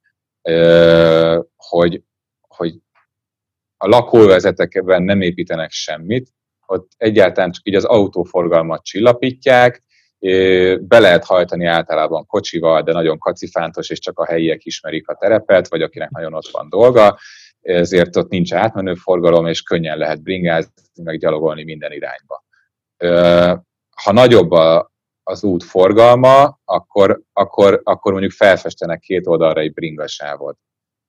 [1.56, 2.02] hogy,
[2.48, 2.74] hogy
[3.76, 6.28] a lakóvezetekben nem építenek semmit,
[6.66, 9.82] ott egyáltalán csak így az autóforgalmat csillapítják,
[10.80, 15.68] be lehet hajtani általában kocsival, de nagyon kacifántos, és csak a helyiek ismerik a terepet,
[15.68, 17.18] vagy akinek nagyon ott van dolga,
[17.60, 22.44] ezért ott nincs átmenő forgalom, és könnyen lehet bringázni, meg gyalogolni minden irányba.
[24.02, 24.92] Ha nagyobb a,
[25.22, 30.58] az út forgalma, akkor, akkor, akkor mondjuk felfestenek két oldalra egy bringasávot.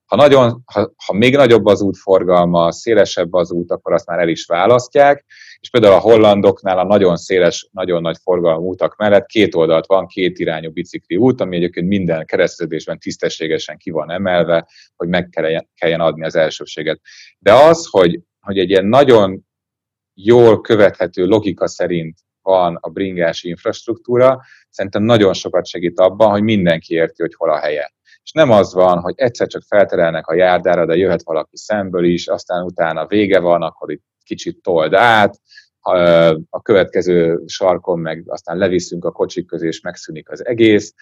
[0.10, 4.28] Ha, nagyon, ha, ha még nagyobb az útforgalma, szélesebb az út, akkor azt már el
[4.28, 5.26] is választják,
[5.60, 10.08] és például a hollandoknál a nagyon széles, nagyon nagy forgalmú útak mellett két oldalt van,
[10.08, 15.30] két irányú bicikli út, ami egyébként minden keresztezésben tisztességesen ki van emelve, hogy meg
[15.76, 17.00] kelljen adni az elsőséget.
[17.40, 19.46] De az, hogy, hogy egy ilyen nagyon
[20.14, 26.94] jól követhető logika szerint van a bringási infrastruktúra, szerintem nagyon sokat segít abban, hogy mindenki
[26.94, 27.94] érti, hogy hol a helye.
[28.30, 32.28] És nem az van, hogy egyszer csak felterelnek a járdára, de jöhet valaki szemből is,
[32.28, 35.40] aztán utána vége van, akkor itt kicsit told át,
[36.50, 40.94] a következő sarkon meg aztán leviszünk a kocsik közé, és megszűnik az egész,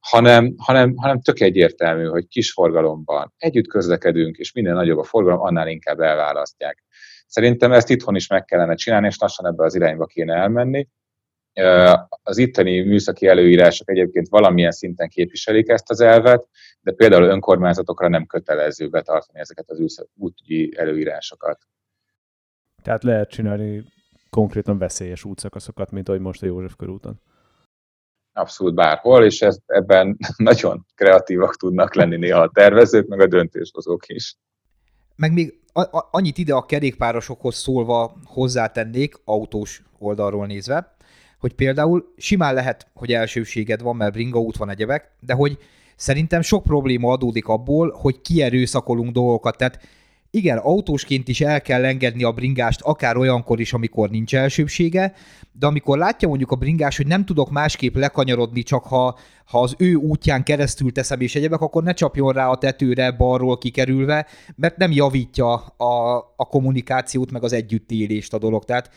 [0.00, 5.40] hanem, hanem, hanem tök egyértelmű, hogy kis forgalomban együtt közlekedünk, és minden nagyobb a forgalom,
[5.40, 6.84] annál inkább elválasztják.
[7.26, 10.88] Szerintem ezt itthon is meg kellene csinálni, és lassan ebbe az irányba kéne elmenni.
[12.22, 16.48] Az itteni műszaki előírások egyébként valamilyen szinten képviselik ezt az elvet,
[16.80, 21.58] de például önkormányzatokra nem kötelező betartani ezeket az útügyi előírásokat.
[22.82, 23.84] Tehát lehet csinálni
[24.30, 27.20] konkrétan veszélyes útszakaszokat, mint ahogy most a József körúton.
[28.32, 34.08] Abszolút bárhol, és ez, ebben nagyon kreatívak tudnak lenni néha a tervezők, meg a döntéshozók
[34.08, 34.36] is.
[35.16, 35.60] Meg még
[36.10, 40.93] annyit ide a kerékpárosokhoz szólva hozzátennék, autós oldalról nézve,
[41.44, 45.58] hogy például simán lehet, hogy elsőséged van, mert bringa út van egyebek, de hogy
[45.96, 49.56] szerintem sok probléma adódik abból, hogy kierőszakolunk dolgokat.
[49.56, 49.78] Tehát
[50.30, 55.14] igen, autósként is el kell engedni a bringást, akár olyankor is, amikor nincs elsőbsége,
[55.52, 59.74] de amikor látja mondjuk a bringás, hogy nem tudok másképp lekanyarodni, csak ha, ha az
[59.78, 64.26] ő útján keresztül teszem és egyebek, akkor ne csapjon rá a tetőre balról kikerülve,
[64.56, 68.64] mert nem javítja a, a kommunikációt, meg az együttélést a dolog.
[68.64, 68.90] Tehát,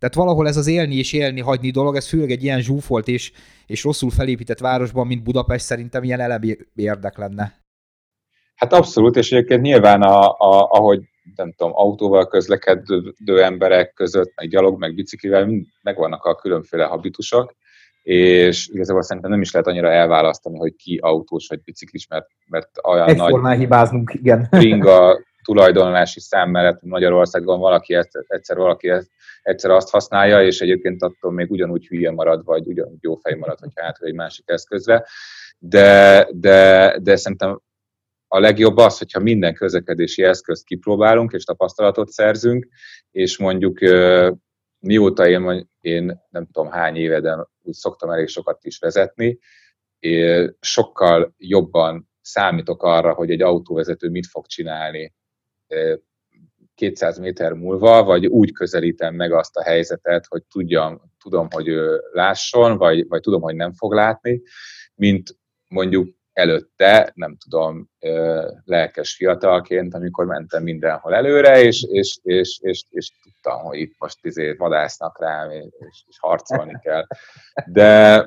[0.00, 3.32] tehát valahol ez az élni és élni hagyni dolog, ez főleg egy ilyen zsúfolt és,
[3.66, 7.58] és rosszul felépített városban, mint Budapest, szerintem ilyen elemi érdek lenne.
[8.54, 11.00] Hát abszolút, és egyébként nyilván, a, a, ahogy
[11.36, 15.48] nem tudom, autóval közlekedő emberek között, meg gyalog, meg biciklivel
[15.82, 17.54] megvannak a különféle habitusok,
[18.02, 22.68] és igazából szerintem nem is lehet annyira elválasztani, hogy ki autós vagy biciklis, mert, mert
[22.82, 24.48] olyan Egyformán nagy hibáznunk, igen.
[24.50, 29.10] ringa tulajdonlási szám mellett Magyarországon valaki ezt, egyszer valaki ezt,
[29.42, 33.58] egyszer azt használja, és egyébként attól még ugyanúgy hülye marad, vagy ugyanúgy jó fej marad,
[33.58, 35.06] hogyha át egy másik eszközre.
[35.58, 37.60] De, de, de szerintem
[38.28, 42.68] a legjobb az, hogyha minden közlekedési eszközt kipróbálunk és tapasztalatot szerzünk,
[43.10, 43.78] és mondjuk
[44.78, 49.38] mióta én, én nem tudom hány éve, de úgy szoktam elég sokat is vezetni,
[50.60, 55.14] sokkal jobban számítok arra, hogy egy autóvezető mit fog csinálni
[56.80, 62.00] 200 méter múlva, vagy úgy közelítem meg azt a helyzetet, hogy tudjam, tudom, hogy ő
[62.12, 64.42] lásson, vagy, vagy tudom, hogy nem fog látni,
[64.94, 65.36] mint
[65.68, 67.88] mondjuk előtte, nem tudom,
[68.64, 74.24] lelkes fiatalként, amikor mentem mindenhol előre, és, és, és, és, és tudtam, hogy itt most
[74.24, 77.06] izé vadásznak rám, és, és harcolni kell.
[77.66, 78.18] De,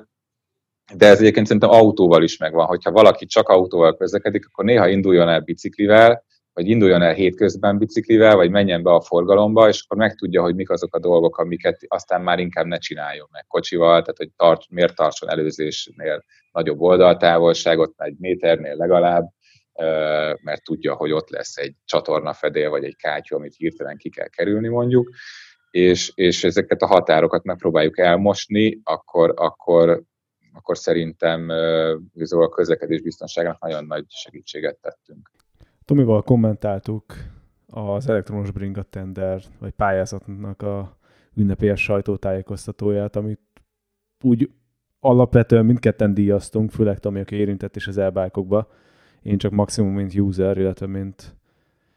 [0.93, 5.29] de ez egyébként szerintem autóval is megvan, hogyha valaki csak autóval közlekedik, akkor néha induljon
[5.29, 6.23] el biciklivel,
[6.53, 10.69] vagy induljon el hétközben biciklivel, vagy menjen be a forgalomba, és akkor megtudja, hogy mik
[10.69, 14.95] azok a dolgok, amiket aztán már inkább ne csináljon meg kocsival, tehát hogy tart, miért
[14.95, 19.23] tartson előzésnél nagyobb oldaltávolságot, egy méternél legalább,
[20.41, 24.67] mert tudja, hogy ott lesz egy csatornafedél, vagy egy kátyú, amit hirtelen ki kell kerülni
[24.67, 25.09] mondjuk,
[25.71, 30.03] és, és ezeket a határokat megpróbáljuk elmosni, akkor, akkor,
[30.53, 31.49] akkor szerintem
[32.29, 35.31] a közlekedés biztonságának nagyon nagy segítséget tettünk.
[35.86, 37.05] Tomival kommentáltuk
[37.67, 40.97] az elektromos bringa tender, vagy pályázatnak a
[41.36, 43.39] ünnepélyes sajtótájékoztatóját, amit
[44.23, 44.49] úgy
[44.99, 48.67] alapvetően mindketten díjaztunk, főleg Tomi, aki érintett is az elbájkokba.
[49.21, 51.36] Én csak maximum, mint user, illetve mint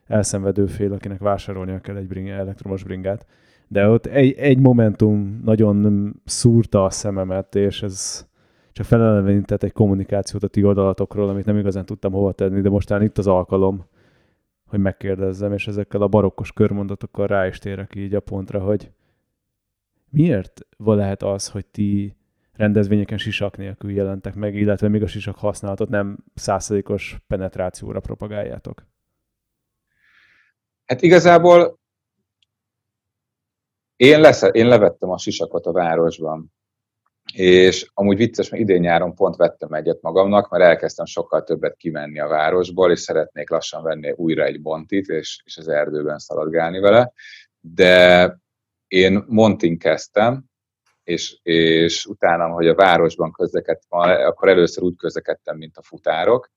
[0.06, 3.26] elszenvedő fél, akinek vásárolnia kell egy bring, elektromos bringát.
[3.68, 8.26] De ott egy, egy momentum nagyon szúrta a szememet, és ez
[8.76, 13.02] csak felelevenített egy kommunikációt a ti oldalatokról, amit nem igazán tudtam hova tenni, de mostán
[13.02, 13.86] itt az alkalom,
[14.66, 18.90] hogy megkérdezzem, és ezekkel a barokkos körmondatokkal rá is térek így a pontra, hogy
[20.10, 22.16] miért lehet az, hogy ti
[22.52, 28.86] rendezvényeken sisak nélkül jelentek meg, illetve még a sisak használatot nem százszerékos penetrációra propagáljátok?
[30.86, 31.78] Hát igazából
[33.96, 36.54] én, lesz, én levettem a sisakot a városban.
[37.32, 42.20] És amúgy vicces, mert idén nyáron pont vettem egyet magamnak, mert elkezdtem sokkal többet kimenni
[42.20, 47.12] a városból, és szeretnék lassan venni újra egy bontit, és, és az erdőben szaladgálni vele.
[47.60, 48.38] De
[48.86, 50.44] én Montin kezdtem,
[51.04, 56.50] és, és utána, hogy a városban közlekedtem, akkor először úgy közlekedtem, mint a futárok.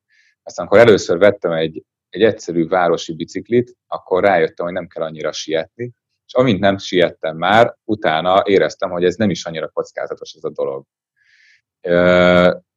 [0.44, 5.32] Aztán, amikor először vettem egy egy egyszerű városi biciklit, akkor rájöttem, hogy nem kell annyira
[5.32, 5.92] sietni,
[6.30, 10.50] és amint nem siettem már, utána éreztem, hogy ez nem is annyira kockázatos ez a
[10.50, 10.86] dolog.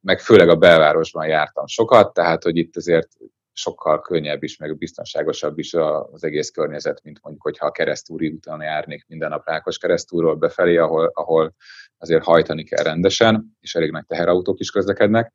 [0.01, 3.09] Meg főleg a belvárosban jártam sokat, tehát hogy itt azért
[3.53, 8.61] sokkal könnyebb is, meg biztonságosabb is az egész környezet, mint mondjuk, hogyha a keresztúri úton
[8.61, 11.55] járnék minden nap Rákos keresztúról befelé, ahol, ahol
[11.99, 15.33] azért hajtani kell rendesen, és elég nagy teherautók is közlekednek.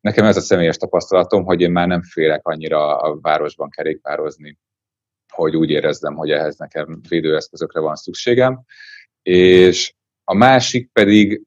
[0.00, 4.58] Nekem ez a személyes tapasztalatom, hogy én már nem félek annyira a városban kerékpározni,
[5.38, 8.60] hogy úgy érezzem, hogy ehhez nekem védőeszközökre van szükségem.
[9.22, 11.42] És a másik pedig,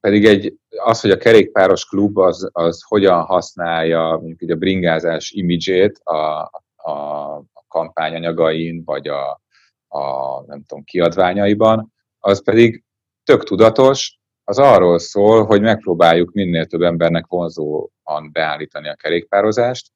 [0.00, 5.98] pedig egy, az, hogy a kerékpáros klub az, az hogyan használja mondjuk a bringázás imidzsét
[5.98, 6.90] a, a,
[7.36, 9.40] a kampányanyagain, vagy a,
[9.88, 12.84] a nem tudom, kiadványaiban, az pedig
[13.24, 19.92] tök tudatos, az arról szól, hogy megpróbáljuk minél több embernek vonzóan beállítani a kerékpározást,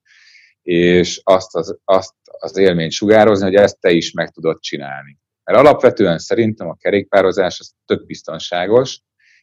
[0.63, 5.19] és azt az, azt az élményt sugározni, hogy ezt te is meg tudod csinálni.
[5.45, 9.01] Mert alapvetően szerintem a kerékpározás az tök biztonságos,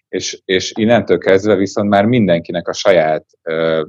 [0.09, 3.81] és, és innentől kezdve viszont már mindenkinek a saját, eh,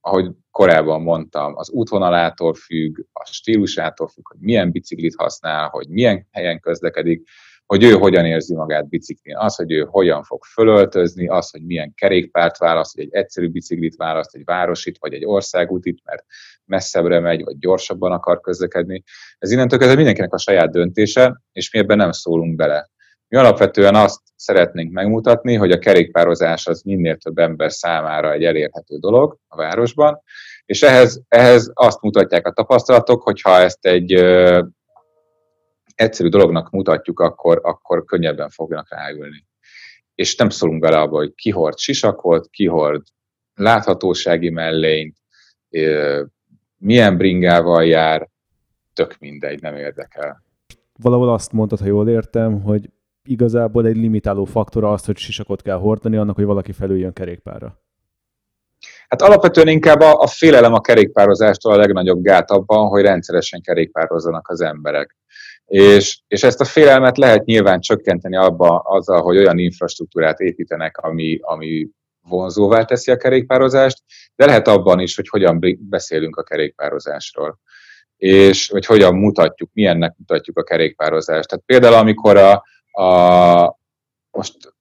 [0.00, 6.26] ahogy korábban mondtam, az útvonalától függ, a stílusától függ, hogy milyen biciklit használ, hogy milyen
[6.30, 7.28] helyen közlekedik,
[7.66, 11.94] hogy ő hogyan érzi magát biciklin, az, hogy ő hogyan fog fölöltözni, az, hogy milyen
[11.94, 16.24] kerékpárt választ, hogy egy egyszerű biciklit választ, egy városit, vagy egy országútit, mert
[16.64, 19.02] messzebbre megy, vagy gyorsabban akar közlekedni.
[19.38, 22.90] Ez innentől kezdve mindenkinek a saját döntése, és mi ebben nem szólunk bele.
[23.28, 28.96] Mi alapvetően azt szeretnénk megmutatni, hogy a kerékpározás az minél több ember számára egy elérhető
[28.96, 30.22] dolog a városban,
[30.64, 34.12] és ehhez, ehhez azt mutatják a tapasztalatok, hogyha ezt egy
[35.94, 39.46] egyszerű dolognak mutatjuk, akkor, akkor könnyebben fognak ráülni.
[40.14, 43.02] És nem szólunk bele abba, hogy ki hord sisakot, ki hord
[43.54, 45.16] láthatósági mellényt,
[46.78, 48.28] milyen bringával jár,
[48.92, 50.42] tök mindegy, nem érdekel.
[50.98, 52.90] Valahol azt mondtad, ha jól értem, hogy
[53.24, 57.82] igazából egy limitáló faktora az, hogy sisakot kell hordani, annak, hogy valaki felüljön kerékpárra.
[59.08, 64.48] Hát alapvetően inkább a, a félelem a kerékpározástól a legnagyobb gát abban, hogy rendszeresen kerékpározzanak
[64.48, 65.16] az emberek.
[65.66, 71.38] És, és ezt a félelmet lehet nyilván csökkenteni abba azzal, hogy olyan infrastruktúrát építenek, ami,
[71.40, 71.88] ami
[72.20, 74.02] vonzóvá teszi a kerékpározást,
[74.36, 77.58] de lehet abban is, hogy hogyan beszélünk a kerékpározásról,
[78.16, 81.48] és hogy hogyan mutatjuk, milyennek mutatjuk a kerékpározást.
[81.48, 82.52] Tehát például, amikor a,
[83.02, 83.78] a
[84.30, 84.74] most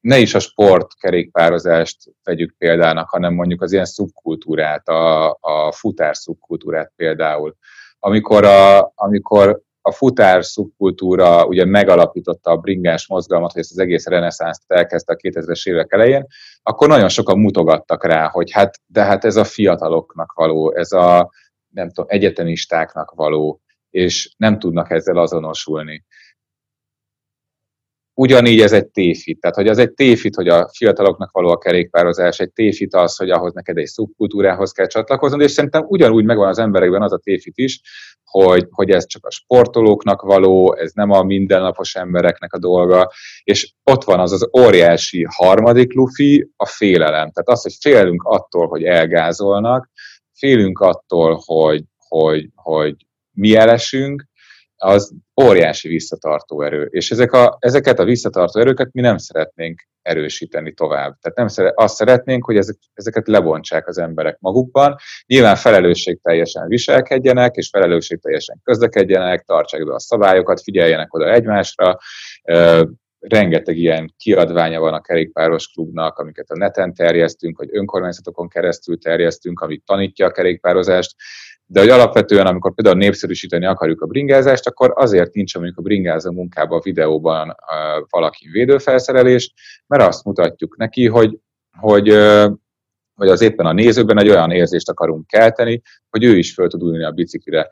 [0.00, 6.16] ne is a sport kerékpározást vegyük példának, hanem mondjuk az ilyen szubkultúrát, a, a futár
[6.16, 7.56] szubkultúrát például.
[7.98, 14.06] Amikor, a, amikor a futár szubkultúra ugye megalapította a bringás mozgalmat, hogy ezt az egész
[14.06, 16.26] reneszánszt elkezdte a 2000-es évek elején,
[16.62, 21.30] akkor nagyon sokan mutogattak rá, hogy hát, de hát ez a fiataloknak való, ez a
[21.68, 23.60] nem tudom, egyetemistáknak való,
[23.90, 26.04] és nem tudnak ezzel azonosulni
[28.18, 29.40] ugyanígy ez egy téfit.
[29.40, 33.30] Tehát, hogy az egy téfit, hogy a fiataloknak való a kerékpározás, egy téfit az, hogy
[33.30, 37.56] ahhoz neked egy szubkultúrához kell csatlakoznod, és szerintem ugyanúgy megvan az emberekben az a téfit
[37.56, 37.80] is,
[38.24, 43.12] hogy, hogy ez csak a sportolóknak való, ez nem a mindennapos embereknek a dolga,
[43.42, 47.30] és ott van az az óriási harmadik lufi, a félelem.
[47.30, 49.90] Tehát az, hogy félünk attól, hogy elgázolnak,
[50.38, 52.94] félünk attól, hogy, hogy, hogy
[53.32, 54.24] mi elesünk,
[54.76, 56.88] az óriási visszatartó erő.
[56.90, 61.16] És ezek a, ezeket a visszatartó erőket mi nem szeretnénk erősíteni tovább.
[61.20, 64.96] Tehát nem szeret, azt szeretnénk, hogy ezek, ezeket lebontsák az emberek magukban.
[65.26, 71.98] Nyilván felelősségteljesen viselkedjenek, és felelősségteljesen közlekedjenek, tartsák be a szabályokat, figyeljenek oda egymásra.
[73.18, 79.60] Rengeteg ilyen kiadványa van a kerékpáros klubnak, amiket a neten terjesztünk, vagy önkormányzatokon keresztül terjesztünk,
[79.60, 81.14] amit tanítja a kerékpározást
[81.66, 86.32] de hogy alapvetően, amikor például népszerűsíteni akarjuk a bringázást, akkor azért nincs mondjuk a bringázó
[86.32, 89.52] munkában, a videóban uh, valaki védőfelszerelés,
[89.86, 91.38] mert azt mutatjuk neki, hogy,
[91.78, 92.52] hogy uh,
[93.16, 96.82] vagy az éppen a nézőben egy olyan érzést akarunk kelteni, hogy ő is föl tud
[96.82, 97.68] ülni a biciklire.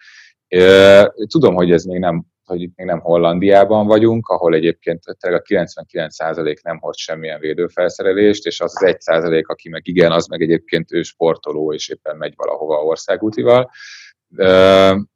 [1.28, 5.44] Tudom, hogy ez még nem, hogy itt még nem Hollandiában vagyunk, ahol egyébként tényleg a
[5.44, 10.92] 99% nem hoz semmilyen védőfelszerelést, és az az 1%, aki meg igen, az meg egyébként
[10.92, 13.70] ő sportoló, és éppen megy valahova országútival.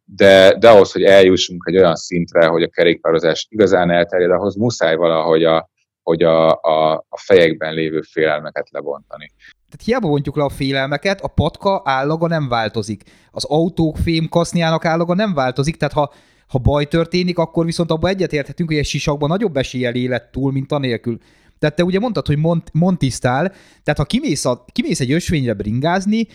[0.04, 4.96] De, de ahhoz, hogy eljussunk egy olyan szintre, hogy a kerékpározás igazán elterjed, ahhoz muszáj
[4.96, 5.70] valahogy a,
[6.02, 9.32] hogy a, a, a fejekben lévő félelmeket lebontani.
[9.48, 13.02] Tehát hiába bontjuk le a félelmeket, a patka állaga nem változik.
[13.30, 16.12] Az autók fémkaszniának állaga nem változik, tehát ha,
[16.48, 20.72] ha baj történik, akkor viszont abban egyetérthetünk, hogy egy sisakban nagyobb eséllyel élet túl, mint
[20.72, 21.18] anélkül.
[21.58, 26.26] Tehát te ugye mondtad, hogy mont, montisztál, tehát ha kimész, a, kimész egy ösvényre bringázni,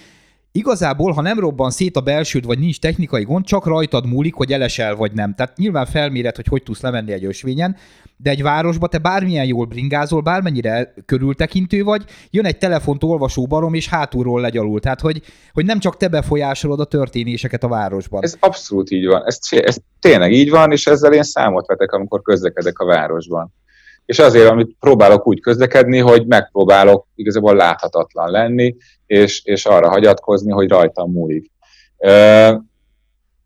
[0.56, 4.52] igazából, ha nem robban szét a belsőd, vagy nincs technikai gond, csak rajtad múlik, hogy
[4.52, 5.36] elesel vagy nem.
[5.36, 7.76] Tehát nyilván felméred, hogy hogy tudsz lemenni egy ösvényen,
[8.18, 13.74] de egy városba te bármilyen jól bringázol, bármennyire körültekintő vagy, jön egy telefont olvasó barom,
[13.74, 14.80] és hátulról legyalul.
[14.80, 15.22] Tehát, hogy,
[15.54, 18.24] hogy nem csak te befolyásolod a történéseket a városban.
[18.24, 19.26] Ez abszolút így van.
[19.26, 23.54] Ez, ez tényleg így van, és ezzel én számot vetek, amikor közlekedek a városban.
[24.06, 28.76] És azért, amit próbálok úgy közlekedni, hogy megpróbálok igazából láthatatlan lenni,
[29.06, 31.52] és, és arra hagyatkozni, hogy rajtam múlik.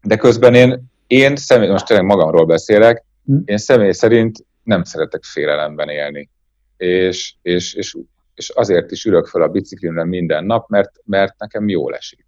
[0.01, 3.37] De közben én, én személy, most tényleg magamról beszélek, hm.
[3.45, 6.29] én személy szerint nem szeretek félelemben élni.
[6.77, 7.97] És, és, és,
[8.35, 12.25] és azért is ülök fel a biciklimre minden nap, mert, mert nekem jól esik.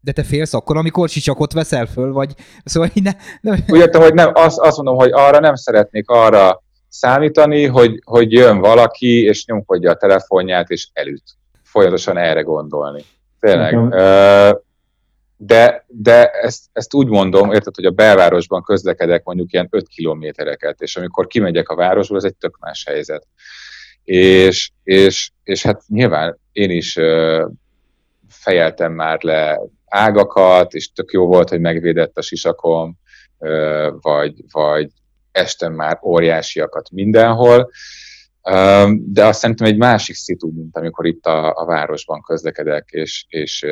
[0.00, 3.10] De te félsz akkor, amikor sisakot veszel föl, vagy szóval ne,
[3.40, 3.64] nem...
[3.68, 6.62] Úgy értem, hogy nem, azt, azt mondom, hogy arra nem szeretnék arra
[6.98, 11.22] számítani, hogy, hogy jön valaki, és nyomkodja a telefonját, és elüt.
[11.62, 13.02] Folyamatosan erre gondolni.
[13.40, 13.74] Tényleg.
[13.74, 14.64] Uh,
[15.36, 20.80] de, de ezt, ezt úgy mondom, érted, hogy a belvárosban közlekedek mondjuk ilyen 5 kilométereket,
[20.80, 23.26] és amikor kimegyek a városból, ez egy tök más helyzet.
[24.04, 26.98] És, és, és hát nyilván én is
[28.28, 32.98] fejeltem már le ágakat, és tök jó volt, hogy megvédett a sisakom,
[34.00, 34.90] vagy, vagy
[35.36, 37.70] estem már óriásiakat mindenhol,
[38.96, 43.66] de azt szerintem egy másik szitu, mint amikor itt a, a városban közlekedek, és, és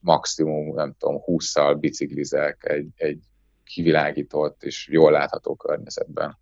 [0.00, 3.18] maximum, nem tudom, 20-szal biciklizek egy, egy
[3.64, 6.38] kivilágított és jól látható környezetben.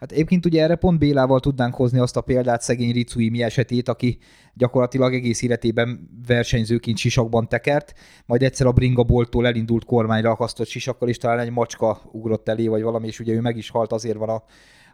[0.00, 3.88] Hát egyébként ugye erre pont Bélával tudnánk hozni azt a példát szegény Ricui mi esetét,
[3.88, 4.18] aki
[4.54, 7.92] gyakorlatilag egész életében versenyzőként sisakban tekert,
[8.26, 12.66] majd egyszer a bringa bolttól elindult kormányra akasztott sisakkal, és talán egy macska ugrott elé,
[12.66, 14.42] vagy valami, és ugye ő meg is halt, azért van a,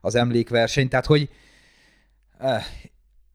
[0.00, 0.88] az emlékverseny.
[0.88, 1.28] Tehát, hogy
[2.38, 2.64] eh,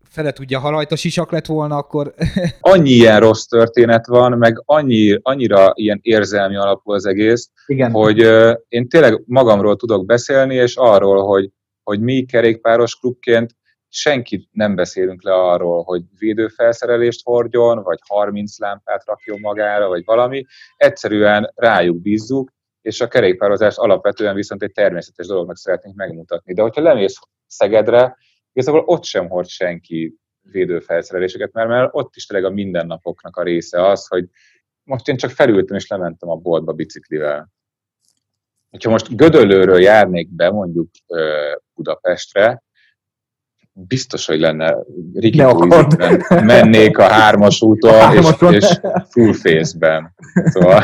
[0.10, 2.14] fele tudja, ha rajta sisak lett volna, akkor...
[2.60, 7.92] annyi ilyen rossz történet van, meg annyi, annyira ilyen érzelmi alapú az egész, Igen.
[7.92, 11.52] hogy uh, én tényleg magamról tudok beszélni, és arról, hogy,
[11.84, 13.56] hogy mi kerékpáros klubként
[13.94, 20.46] senki nem beszélünk le arról, hogy védőfelszerelést hordjon, vagy 30 lámpát rakjon magára, vagy valami.
[20.76, 22.52] Egyszerűen rájuk bízzuk,
[22.82, 26.54] és a kerékpározást alapvetően viszont egy természetes dolognak szeretnénk megmutatni.
[26.54, 27.16] De hogyha lemész
[27.48, 28.18] Szegedre,
[28.54, 33.88] igazából ott sem hord senki védőfelszereléseket, mert, mert ott is tényleg a mindennapoknak a része
[33.88, 34.26] az, hogy
[34.84, 37.52] most én csak felültem és lementem a boltba biciklivel.
[38.84, 40.90] Ha most Gödöllőről járnék be mondjuk
[41.74, 42.64] Budapestre,
[43.74, 44.78] biztos, hogy lenne
[45.14, 45.44] Ricky
[46.30, 50.14] mennék a hármas úton, és, és full face-ben.
[50.44, 50.84] Szóval...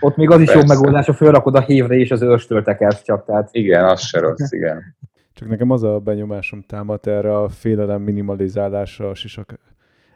[0.00, 0.60] Ott még az is Persze.
[0.60, 3.24] jó megoldás, ha fölrakod a hívre és az őrstől tekersz csak.
[3.24, 3.48] Tehát...
[3.52, 4.96] Igen, az se rossz, igen.
[5.32, 9.58] Csak nekem az a benyomásom támadt erre a félelem minimalizálásra a sisak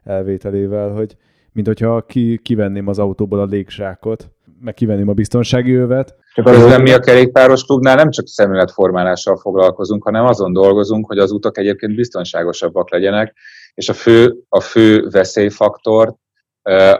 [0.05, 1.16] elvételével, hogy
[1.53, 4.30] mint hogyha ki, kivenném az autóból a légzsákot,
[4.62, 6.16] meg kivenném a biztonsági övet.
[6.34, 11.30] Csak az mi a kerékpáros klubnál nem csak szemléletformálással foglalkozunk, hanem azon dolgozunk, hogy az
[11.30, 13.36] utak egyébként biztonságosabbak legyenek,
[13.74, 16.14] és a fő, a fő veszélyfaktor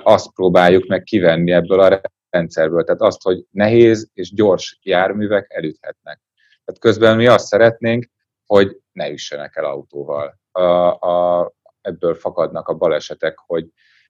[0.03, 2.01] azt próbáljuk meg kivenni ebből a
[2.31, 2.85] rendszerből.
[2.85, 6.21] Tehát azt, hogy nehéz és gyors járművek elüthetnek.
[6.65, 8.11] Tehát közben mi azt szeretnénk,
[8.47, 10.39] hogy ne üssenek el autóval.
[10.51, 13.67] A, a, ebből fakadnak a balesetek, hogy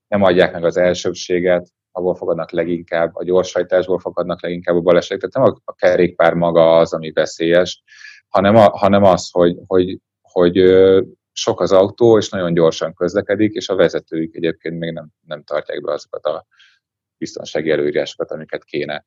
[0.09, 5.31] nem adják meg az elsőbséget, abból fogadnak leginkább, a gyorsajtásból fogadnak leginkább a balesetek.
[5.31, 7.83] Tehát nem a, a kerékpár maga az, ami veszélyes,
[8.29, 10.57] hanem, a, hanem az, hogy, hogy, hogy
[11.33, 15.83] sok az autó, és nagyon gyorsan közlekedik, és a vezetőik egyébként még nem, nem tartják
[15.83, 16.47] be azokat a
[17.19, 19.05] biztonsági előírásokat, amiket kéne.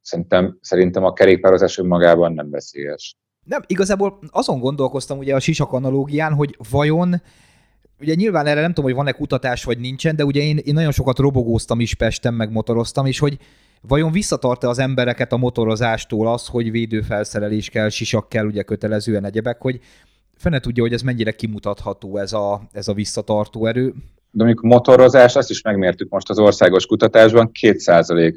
[0.00, 3.16] Szerintem, szerintem a kerékpározás önmagában nem veszélyes.
[3.44, 7.22] Nem, igazából azon gondolkoztam ugye a sisak analógián, hogy vajon
[8.00, 10.92] ugye nyilván erre nem tudom, hogy van-e kutatás, vagy nincsen, de ugye én, én nagyon
[10.92, 13.38] sokat robogóztam is Pesten, meg motoroztam, és hogy
[13.80, 19.60] vajon visszatart-e az embereket a motorozástól az, hogy védőfelszerelés kell, sisak kell, ugye kötelezően egyebek,
[19.60, 19.80] hogy
[20.36, 23.94] fene tudja, hogy ez mennyire kimutatható ez a, ez a visszatartó erő.
[24.30, 28.36] De mondjuk motorozás, azt is megmértük most az országos kutatásban, 2%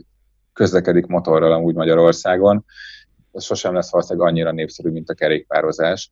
[0.54, 2.66] közlekedik motorral amúgy Magyarországon.
[3.34, 6.12] Ez sosem lesz valószínűleg annyira népszerű, mint a kerékpározás.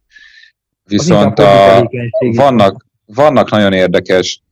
[0.84, 1.90] Viszont a,
[2.20, 4.44] vannak, vannak nagyon érdekes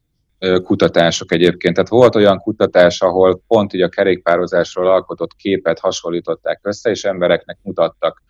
[0.63, 1.75] kutatások egyébként.
[1.75, 7.57] Tehát volt olyan kutatás, ahol pont így a kerékpározásról alkotott képet hasonlították össze, és embereknek
[7.61, 8.21] mutattak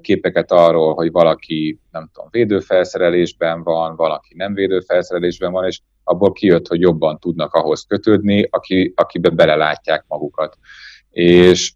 [0.00, 6.66] képeket arról, hogy valaki, nem tudom, védőfelszerelésben van, valaki nem védőfelszerelésben van, és abból kijött,
[6.66, 10.58] hogy jobban tudnak ahhoz kötődni, aki, akibe belelátják magukat.
[11.10, 11.72] És,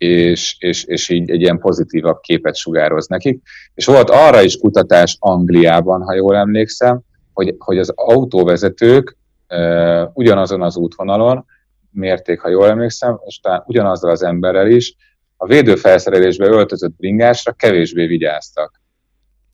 [0.00, 3.42] és, és, és így egy ilyen pozitívabb képet sugároz nekik.
[3.74, 7.00] És volt arra is kutatás Angliában, ha jól emlékszem,
[7.32, 9.16] hogy, hogy az autóvezetők
[9.48, 11.44] uh, ugyanazon az útvonalon
[11.90, 14.96] mérték, ha jól emlékszem, és talán ugyanazzal az emberrel is,
[15.36, 18.80] a védőfelszerelésbe öltözött bringásra kevésbé vigyáztak.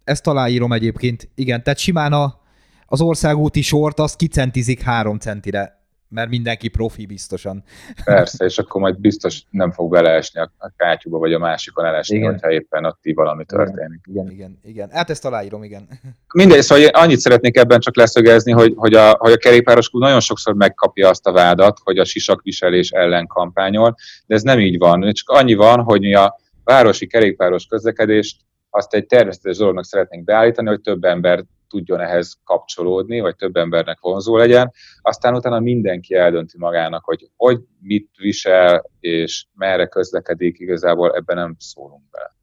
[0.05, 1.63] Ezt aláírom egyébként, igen.
[1.63, 2.41] Tehát simán a,
[2.87, 7.65] az országúti sort azt kicentizik három centire mert mindenki profi biztosan.
[8.05, 12.31] Persze, és akkor majd biztos nem fog beleesni a kátyúba, vagy a másikon elesni, igen.
[12.31, 14.01] hogyha éppen ott valami történik.
[14.05, 14.91] Igen, igen, igen.
[14.91, 15.89] Hát ezt aláírom, igen.
[16.35, 20.03] Mindegy, szóval én annyit szeretnék ebben csak leszögezni, hogy, hogy a, hogy a kerékpáros klub
[20.03, 23.97] nagyon sokszor megkapja azt a vádat, hogy a sisakviselés ellen kampányol,
[24.27, 25.13] de ez nem így van.
[25.13, 28.41] Csak annyi van, hogy mi a városi kerékpáros közlekedést
[28.71, 34.01] azt egy természetes dolognak szeretnénk beállítani, hogy több ember tudjon ehhez kapcsolódni, vagy több embernek
[34.01, 34.73] vonzó legyen.
[35.03, 41.55] Aztán utána mindenki eldönti magának, hogy hogy mit visel, és merre közlekedik, igazából ebben nem
[41.59, 42.35] szólunk bele.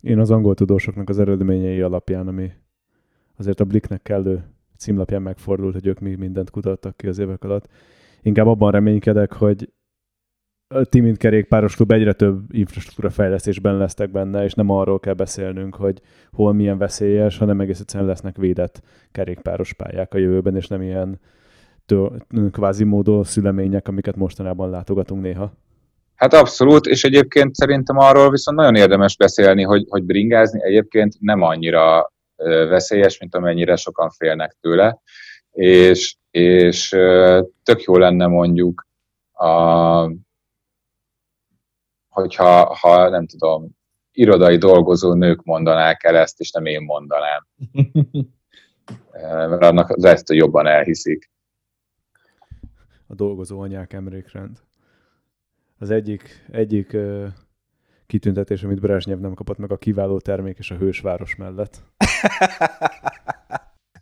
[0.00, 2.52] Én az angol tudósoknak az eredményei alapján, ami
[3.36, 4.44] azért a Blicknek kellő
[4.78, 7.68] címlapján megfordult, hogy ők még mindent kutattak ki az évek alatt.
[8.22, 9.72] Inkább abban reménykedek, hogy
[10.82, 15.74] ti, mint kerékpáros klub egyre több infrastruktúra fejlesztésben lesztek benne, és nem arról kell beszélnünk,
[15.74, 16.00] hogy
[16.32, 18.80] hol milyen veszélyes, hanem egész egyszerűen lesznek védett
[19.12, 21.20] kerékpáros pályák a jövőben, és nem ilyen
[22.50, 25.52] kvázi módó szülemények, amiket mostanában látogatunk néha.
[26.14, 31.42] Hát abszolút, és egyébként szerintem arról viszont nagyon érdemes beszélni, hogy, hogy bringázni egyébként nem
[31.42, 32.12] annyira
[32.68, 34.98] veszélyes, mint amennyire sokan félnek tőle,
[35.50, 36.88] és, és
[37.62, 38.86] tök jó lenne mondjuk
[39.32, 40.10] a
[42.14, 43.68] hogyha ha nem tudom,
[44.12, 47.46] irodai dolgozó nők mondanák el ezt, és nem én mondanám.
[49.48, 51.30] Mert annak az ezt jobban elhiszik.
[53.06, 54.58] A dolgozó anyák emlékrend.
[55.78, 57.26] Az egyik, egyik uh,
[58.06, 61.82] kitüntetés, amit Brezsnyev nem kapott meg a kiváló termék és a hősváros mellett.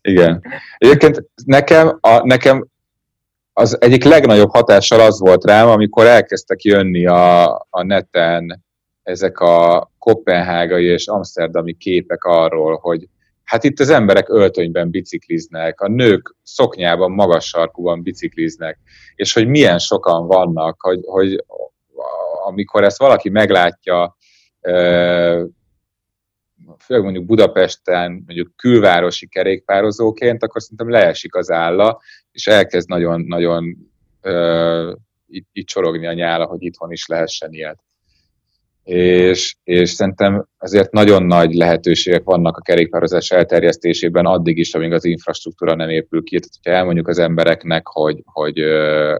[0.00, 0.42] Igen.
[0.78, 2.66] Egyébként nekem, a, nekem
[3.52, 8.64] az egyik legnagyobb hatással az volt rám, amikor elkezdtek jönni a, a neten
[9.02, 13.08] ezek a kopenhágai és amsterdami képek arról, hogy
[13.44, 18.78] hát itt az emberek öltönyben bicikliznek, a nők szoknyában, magas sarkúban bicikliznek,
[19.14, 21.44] és hogy milyen sokan vannak, hogy, hogy
[22.44, 24.16] amikor ezt valaki meglátja,
[26.78, 32.00] főleg mondjuk Budapesten, mondjuk külvárosi kerékpározóként, akkor szerintem leesik az álla,
[32.32, 33.76] és elkezd nagyon-nagyon
[35.26, 37.78] itt, itt csorogni a nyála, hogy itthon is lehessen ilyet.
[38.84, 45.04] És, és szerintem azért nagyon nagy lehetőségek vannak a kerékpározás elterjesztésében addig is, amíg az
[45.04, 46.38] infrastruktúra nem épül ki.
[46.38, 49.16] Tehát, hogyha elmondjuk az embereknek, hogy, hogy uh,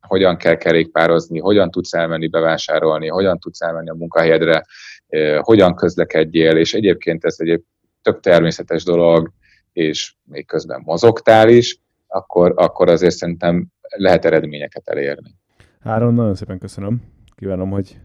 [0.00, 4.64] hogyan kell kerékpározni, hogyan tudsz elmenni bevásárolni, hogyan tudsz elmenni a munkahelyedre,
[5.06, 7.62] uh, hogyan közlekedjél, és egyébként ez egy
[8.02, 9.32] tök természetes dolog,
[9.72, 11.78] és még közben mozogtál is,
[12.08, 15.34] akkor, akkor azért szerintem lehet eredményeket elérni.
[15.80, 17.02] Áron, nagyon szépen köszönöm.
[17.34, 18.00] Kívánom, hogy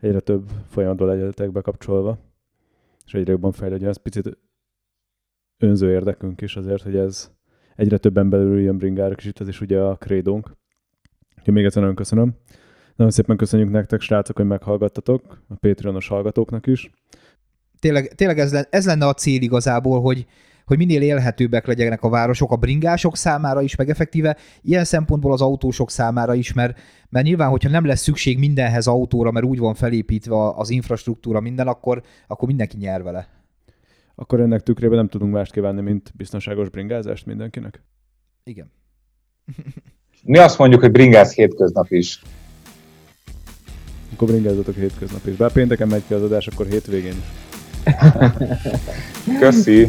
[0.00, 2.18] egyre több folyamatból legyetek bekapcsolva,
[3.06, 3.88] és egyre jobban fejlődjön.
[3.88, 4.38] Ez picit
[5.58, 7.30] önző érdekünk is azért, hogy ez
[7.76, 10.50] egyre többen belül jön bringárok, és itt ez is ugye a krédónk.
[11.38, 12.34] Úgyhogy még egyszer nagyon köszönöm.
[12.96, 16.90] Nagyon szépen köszönjük nektek, srácok, hogy meghallgattatok, a Patreonos hallgatóknak is.
[17.78, 20.26] Tényleg, tényleg ez, lenne, ez lenne a cél igazából, hogy,
[20.66, 25.40] hogy minél élhetőbbek legyenek a városok a bringások számára is, meg effektíve ilyen szempontból az
[25.40, 29.74] autósok számára is, mert, mert nyilván, hogyha nem lesz szükség mindenhez autóra, mert úgy van
[29.74, 33.28] felépítve az infrastruktúra minden, akkor, akkor mindenki nyer vele.
[34.14, 37.82] Akkor ennek tükrében nem tudunk mást kívánni, mint biztonságos bringázást mindenkinek?
[38.44, 38.72] Igen.
[40.22, 42.22] Mi azt mondjuk, hogy bringáz hétköznap is.
[44.12, 45.36] Akkor bringázatok hétköznap is.
[45.36, 47.22] Bár pénteken megy ki az adás, akkor hétvégén.
[49.40, 49.88] Köszi!